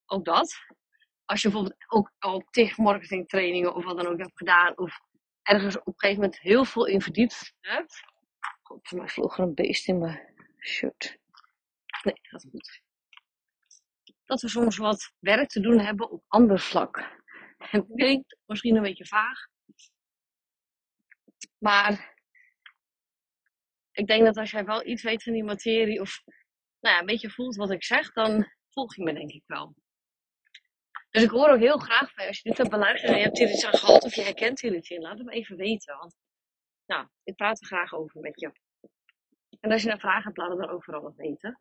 ook 0.06 0.24
dat, 0.24 0.54
als 1.24 1.42
je 1.42 1.48
bijvoorbeeld 1.48 1.84
ook 1.86 2.12
al 2.18 2.46
tig 2.50 2.76
marketingtrainingen 2.76 3.74
of 3.74 3.84
wat 3.84 3.96
dan 3.96 4.06
ook 4.06 4.18
hebt 4.18 4.38
gedaan, 4.38 4.78
of 4.78 5.00
ergens 5.42 5.78
op 5.78 5.86
een 5.86 5.92
gegeven 5.96 6.22
moment 6.22 6.40
heel 6.40 6.64
veel 6.64 6.86
in 6.86 7.00
verdiept 7.00 7.54
hebt. 7.60 8.02
Voor 8.82 8.98
mij 8.98 9.08
vloog 9.08 9.38
er 9.38 9.44
een 9.44 9.54
beest 9.54 9.88
in 9.88 9.98
mijn 9.98 10.33
shirt. 10.66 11.18
Nee, 12.02 12.18
gaat 12.22 12.46
goed. 12.50 12.82
Dat 14.24 14.40
we 14.40 14.48
soms 14.48 14.76
wat 14.76 15.12
werk 15.18 15.48
te 15.48 15.60
doen 15.60 15.78
hebben 15.78 16.10
op 16.10 16.24
ander 16.28 16.60
vlak. 16.60 16.96
Het 17.70 17.86
klinkt 17.94 18.38
misschien 18.46 18.76
een 18.76 18.82
beetje 18.82 19.06
vaag. 19.06 19.46
Maar 21.58 22.14
ik 23.92 24.06
denk 24.06 24.24
dat 24.24 24.36
als 24.36 24.50
jij 24.50 24.64
wel 24.64 24.86
iets 24.86 25.02
weet 25.02 25.22
van 25.22 25.32
die 25.32 25.44
materie 25.44 26.00
of 26.00 26.22
nou 26.80 26.94
ja, 26.94 27.00
een 27.00 27.06
beetje 27.06 27.30
voelt 27.30 27.56
wat 27.56 27.70
ik 27.70 27.84
zeg, 27.84 28.12
dan 28.12 28.52
volg 28.68 28.96
je 28.96 29.02
me 29.02 29.12
denk 29.12 29.30
ik 29.30 29.42
wel. 29.46 29.74
Dus 31.10 31.22
ik 31.22 31.30
hoor 31.30 31.48
ook 31.48 31.60
heel 31.60 31.78
graag 31.78 32.12
van 32.12 32.26
als 32.26 32.40
je 32.40 32.48
dit 32.48 32.58
hebt 32.58 32.70
beluisterd 32.70 33.12
en 33.12 33.18
je 33.18 33.24
hebt 33.24 33.38
hier 33.38 33.50
iets 33.50 33.64
aan 33.64 33.78
gehad 33.78 34.04
of 34.04 34.14
je 34.14 34.22
herkent 34.22 34.60
hier 34.60 34.74
iets 34.74 34.90
in, 34.90 35.00
laat 35.00 35.18
het 35.18 35.26
me 35.26 35.32
even 35.32 35.56
weten. 35.56 35.96
Want 35.96 36.16
nou, 36.86 37.08
ik 37.22 37.34
praat 37.34 37.60
er 37.60 37.66
graag 37.66 37.92
over 37.92 38.20
met 38.20 38.40
je. 38.40 38.52
En 39.64 39.72
als 39.72 39.82
je 39.82 39.90
een 39.90 40.00
vraag 40.00 40.24
hebt, 40.24 40.36
laat 40.36 40.50
het 40.50 40.58
dan 40.58 40.68
overal 40.68 41.02
wat 41.02 41.16
weten. 41.16 41.58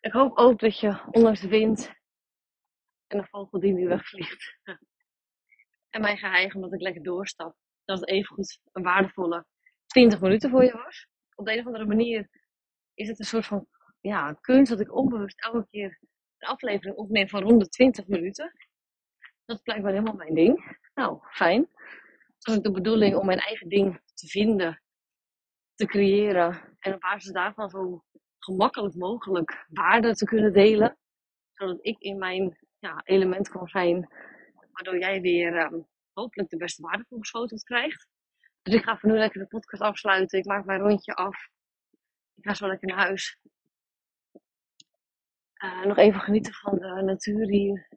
Ik 0.00 0.12
hoop 0.12 0.36
ook 0.36 0.60
dat 0.60 0.78
je, 0.78 1.00
ondanks 1.10 1.40
de 1.40 1.48
wind 1.48 1.92
en 3.06 3.18
de 3.18 3.26
vogel 3.26 3.60
die 3.60 3.72
nu 3.72 3.88
wegvliegt, 3.88 4.58
en 5.94 6.00
mijn 6.00 6.16
geheim 6.16 6.50
omdat 6.54 6.72
ik 6.72 6.80
lekker 6.80 7.02
doorstap, 7.02 7.56
dat 7.84 8.00
het 8.00 8.08
evengoed 8.08 8.60
een 8.72 8.82
waardevolle 8.82 9.46
20 9.86 10.20
minuten 10.20 10.50
voor 10.50 10.64
je 10.64 10.72
was. 10.72 11.06
Op 11.34 11.46
de 11.46 11.52
een 11.52 11.58
of 11.58 11.66
andere 11.66 11.86
manier 11.86 12.28
is 12.94 13.08
het 13.08 13.18
een 13.18 13.24
soort 13.24 13.46
van 13.46 13.66
ja, 14.00 14.32
kunst 14.32 14.70
dat 14.70 14.80
ik 14.80 14.94
onbewust 14.94 15.40
elke 15.40 15.66
keer 15.70 15.98
een 16.38 16.48
aflevering 16.48 16.96
opneem 16.96 17.28
van 17.28 17.42
rond 17.42 17.60
de 17.60 17.68
20 17.68 18.06
minuten. 18.06 18.52
Dat 19.44 19.56
is 19.56 19.62
blijkbaar 19.62 19.92
helemaal 19.92 20.14
mijn 20.14 20.34
ding. 20.34 20.78
Nou, 20.94 21.18
fijn. 21.30 21.60
Het 22.26 22.44
was 22.44 22.56
ook 22.56 22.62
de 22.64 22.70
bedoeling 22.70 23.16
om 23.16 23.26
mijn 23.26 23.38
eigen 23.38 23.68
ding 23.68 24.00
te 24.14 24.26
vinden, 24.26 24.82
te 25.74 25.86
creëren 25.86 26.76
en 26.78 26.94
op 26.94 27.00
basis 27.00 27.32
daarvan 27.32 27.70
zo 27.70 28.04
gemakkelijk 28.38 28.94
mogelijk 28.94 29.66
waarde 29.68 30.14
te 30.14 30.24
kunnen 30.24 30.52
delen. 30.52 30.98
Zodat 31.54 31.78
ik 31.80 31.98
in 31.98 32.18
mijn 32.18 32.58
ja, 32.78 33.00
element 33.04 33.48
kan 33.48 33.68
zijn, 33.68 34.08
waardoor 34.72 34.98
jij 34.98 35.20
weer 35.20 35.56
ehm, 35.56 35.80
hopelijk 36.12 36.50
de 36.50 36.56
beste 36.56 36.82
waarde 36.82 37.04
voorgeschoteld 37.08 37.62
krijgt. 37.62 38.08
Dus 38.62 38.74
ik 38.74 38.82
ga 38.82 38.98
voor 38.98 39.10
nu 39.10 39.18
lekker 39.18 39.40
de 39.40 39.46
podcast 39.46 39.82
afsluiten. 39.82 40.38
Ik 40.38 40.44
maak 40.44 40.64
mijn 40.64 40.80
rondje 40.80 41.14
af. 41.14 41.48
Ik 42.34 42.44
ga 42.44 42.54
zo 42.54 42.66
lekker 42.66 42.88
naar 42.88 43.06
huis. 43.06 43.38
Uh, 45.64 45.84
nog 45.84 45.96
even 45.96 46.20
genieten 46.20 46.52
van 46.52 46.78
de 46.78 47.02
natuur 47.02 47.46
hier. 47.46 47.88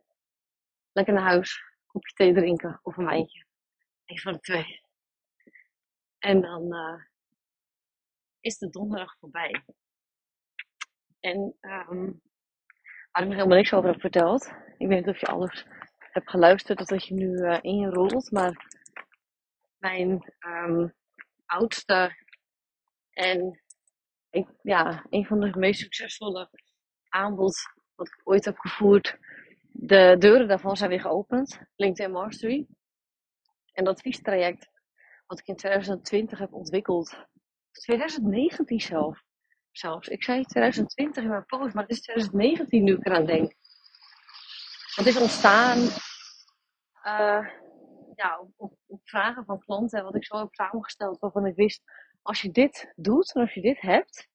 Lekker 0.91 1.13
naar 1.13 1.23
huis. 1.23 1.63
Kopje 1.85 2.13
thee 2.13 2.33
drinken 2.33 2.79
of 2.83 2.97
een 2.97 3.05
wijntje. 3.05 3.45
Een 4.05 4.19
van 4.19 4.33
de 4.33 4.39
twee. 4.39 4.81
En 6.19 6.41
dan 6.41 6.73
uh, 6.73 7.01
is 8.39 8.57
de 8.57 8.69
donderdag 8.69 9.17
voorbij. 9.19 9.63
En 11.19 11.55
um, 11.61 12.21
waar 13.11 13.23
ik 13.23 13.27
nog 13.27 13.37
helemaal 13.37 13.57
niks 13.57 13.73
over 13.73 13.89
heb 13.89 13.99
verteld. 13.99 14.51
Ik 14.77 14.87
weet 14.87 15.05
niet 15.05 15.15
of 15.15 15.19
je 15.19 15.25
alles 15.25 15.65
hebt 15.97 16.29
geluisterd 16.29 16.79
of 16.79 16.85
dat 16.85 17.05
je 17.05 17.13
nu 17.13 17.27
uh, 17.27 17.57
inrolt. 17.61 18.31
Maar 18.31 18.65
mijn 19.77 20.33
um, 20.47 20.93
oudste 21.45 22.15
en 23.11 23.61
ja, 24.61 25.05
een 25.09 25.25
van 25.25 25.39
de 25.39 25.57
meest 25.57 25.79
succesvolle 25.79 26.49
aanbod 27.09 27.55
wat 27.95 28.07
ik 28.07 28.21
ooit 28.23 28.45
heb 28.45 28.57
gevoerd. 28.57 29.17
De 29.71 30.15
deuren 30.19 30.47
daarvan 30.47 30.77
zijn 30.77 30.89
weer 30.89 31.01
geopend. 31.01 31.59
LinkedIn 31.75 32.11
Mastery. 32.11 32.67
En 33.73 33.83
dat 33.83 33.95
adviestraject 33.95 34.69
wat 35.25 35.39
ik 35.39 35.47
in 35.47 35.55
2020 35.55 36.39
heb 36.39 36.53
ontwikkeld. 36.53 37.17
2019 37.79 38.81
zelf. 38.81 39.21
Zelfs. 39.71 40.07
Ik 40.07 40.23
zei 40.23 40.43
2020 40.43 41.23
in 41.23 41.29
mijn 41.29 41.45
post, 41.45 41.73
maar 41.73 41.83
het 41.83 41.91
is 41.91 42.01
2019 42.01 42.83
nu 42.83 42.93
ik 42.93 43.05
eraan 43.05 43.25
denk. 43.25 43.53
Het 44.95 45.05
is 45.05 45.17
ontstaan 45.17 45.77
uh, 47.07 47.47
ja, 48.15 48.47
op, 48.55 48.77
op, 48.85 49.01
vragen 49.03 49.45
van 49.45 49.59
klanten, 49.59 50.03
wat 50.03 50.15
ik 50.15 50.25
zo 50.25 50.37
heb 50.37 50.53
samengesteld, 50.53 51.19
waarvan 51.19 51.45
ik 51.45 51.55
wist, 51.55 51.81
als 52.21 52.41
je 52.41 52.51
dit 52.51 52.93
doet 52.95 53.33
en 53.33 53.41
als 53.41 53.53
je 53.53 53.61
dit 53.61 53.81
hebt, 53.81 54.27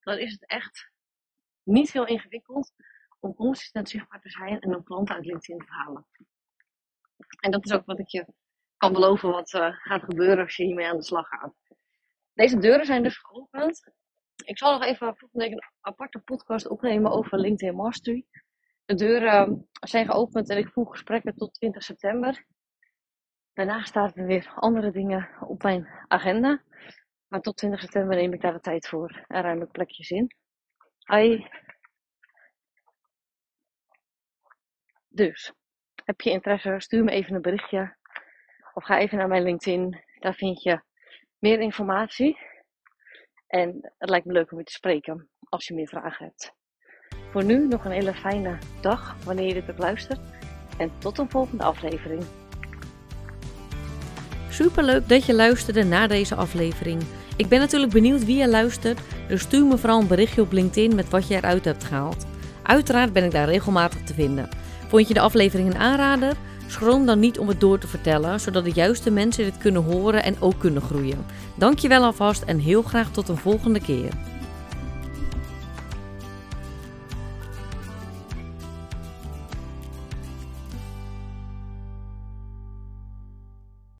dan 0.00 0.18
is 0.18 0.32
het 0.32 0.46
echt 0.46 0.90
niet 1.62 1.92
heel 1.92 2.06
ingewikkeld 2.06 2.72
om 3.20 3.34
consistent 3.34 3.88
zichtbaar 3.88 4.20
te 4.20 4.30
zijn 4.30 4.60
en 4.60 4.72
een 4.72 4.84
klant 4.84 5.10
uit 5.10 5.24
LinkedIn 5.24 5.66
te 5.66 5.72
halen. 5.72 6.06
En 7.40 7.50
dat 7.50 7.64
is 7.64 7.72
ook 7.72 7.86
wat 7.86 7.98
ik 7.98 8.08
je 8.08 8.26
kan 8.76 8.92
beloven 8.92 9.30
wat 9.30 9.52
uh, 9.52 9.72
gaat 9.72 10.02
gebeuren 10.02 10.44
als 10.44 10.56
je 10.56 10.64
hiermee 10.64 10.86
aan 10.86 10.96
de 10.96 11.02
slag 11.02 11.28
gaat. 11.28 11.54
Deze 12.36 12.58
deuren 12.58 12.86
zijn 12.86 13.02
dus 13.02 13.18
geopend. 13.18 13.92
Ik 14.44 14.58
zal 14.58 14.72
nog 14.72 14.84
even 14.84 15.16
een 15.32 15.62
aparte 15.80 16.18
podcast 16.18 16.68
opnemen 16.68 17.10
over 17.10 17.38
LinkedIn 17.38 17.76
Mastery. 17.76 18.24
De 18.84 18.94
deuren 18.94 19.68
zijn 19.80 20.06
geopend 20.06 20.48
en 20.50 20.58
ik 20.58 20.68
voer 20.68 20.86
gesprekken 20.86 21.34
tot 21.34 21.54
20 21.54 21.82
september. 21.82 22.46
Daarna 23.52 23.84
staan 23.84 24.12
er 24.14 24.26
weer 24.26 24.52
andere 24.54 24.90
dingen 24.90 25.28
op 25.40 25.62
mijn 25.62 25.88
agenda. 26.08 26.62
Maar 27.28 27.40
tot 27.40 27.56
20 27.56 27.80
september 27.80 28.16
neem 28.16 28.32
ik 28.32 28.40
daar 28.40 28.52
de 28.52 28.60
tijd 28.60 28.88
voor 28.88 29.24
en 29.26 29.42
ruim 29.42 29.62
ik 29.62 29.70
plekjes 29.70 30.10
in. 30.10 30.30
Hi. 31.06 31.46
Dus, 35.08 35.52
heb 36.04 36.20
je 36.20 36.30
interesse, 36.30 36.74
stuur 36.78 37.04
me 37.04 37.10
even 37.10 37.34
een 37.34 37.42
berichtje. 37.42 37.96
Of 38.74 38.84
ga 38.84 38.98
even 38.98 39.18
naar 39.18 39.28
mijn 39.28 39.42
LinkedIn. 39.42 40.04
Daar 40.18 40.34
vind 40.34 40.62
je 40.62 40.84
meer 41.46 41.60
informatie. 41.60 42.36
En 43.46 43.92
het 43.98 44.10
lijkt 44.10 44.26
me 44.26 44.32
leuk 44.32 44.52
om 44.52 44.58
je 44.58 44.64
te 44.64 44.72
spreken 44.72 45.28
als 45.48 45.66
je 45.66 45.74
meer 45.74 45.88
vragen 45.88 46.24
hebt. 46.24 46.52
Voor 47.30 47.44
nu 47.44 47.68
nog 47.68 47.84
een 47.84 47.90
hele 47.90 48.14
fijne 48.14 48.58
dag 48.80 49.16
wanneer 49.24 49.46
je 49.46 49.54
dit 49.54 49.66
hebt 49.66 49.78
luistert. 49.78 50.20
En 50.78 50.90
tot 50.98 51.18
een 51.18 51.30
volgende 51.30 51.64
aflevering. 51.64 52.22
Superleuk 54.50 55.08
dat 55.08 55.26
je 55.26 55.34
luisterde 55.34 55.84
naar 55.84 56.08
deze 56.08 56.34
aflevering. 56.34 57.02
Ik 57.36 57.48
ben 57.48 57.60
natuurlijk 57.60 57.92
benieuwd 57.92 58.24
wie 58.24 58.36
je 58.36 58.48
luistert, 58.48 59.00
dus 59.28 59.42
stuur 59.42 59.66
me 59.66 59.78
vooral 59.78 60.00
een 60.00 60.08
berichtje 60.08 60.42
op 60.42 60.52
LinkedIn 60.52 60.94
met 60.94 61.08
wat 61.08 61.28
je 61.28 61.34
eruit 61.34 61.64
hebt 61.64 61.84
gehaald. 61.84 62.26
Uiteraard 62.62 63.12
ben 63.12 63.24
ik 63.24 63.30
daar 63.30 63.48
regelmatig 63.48 64.02
te 64.04 64.14
vinden. 64.14 64.48
Vond 64.88 65.08
je 65.08 65.14
de 65.14 65.20
aflevering 65.20 65.68
een 65.68 65.80
aanrader? 65.80 66.36
Schroom 66.66 67.06
dan 67.06 67.18
niet 67.18 67.38
om 67.38 67.48
het 67.48 67.60
door 67.60 67.78
te 67.78 67.86
vertellen, 67.86 68.40
zodat 68.40 68.64
de 68.64 68.72
juiste 68.72 69.10
mensen 69.10 69.44
dit 69.44 69.58
kunnen 69.58 69.82
horen 69.82 70.22
en 70.22 70.36
ook 70.40 70.58
kunnen 70.58 70.82
groeien. 70.82 71.26
Dankjewel 71.54 72.04
alvast 72.04 72.42
en 72.42 72.58
heel 72.58 72.82
graag 72.82 73.10
tot 73.10 73.28
een 73.28 73.36
volgende 73.36 73.80
keer. 73.80 74.12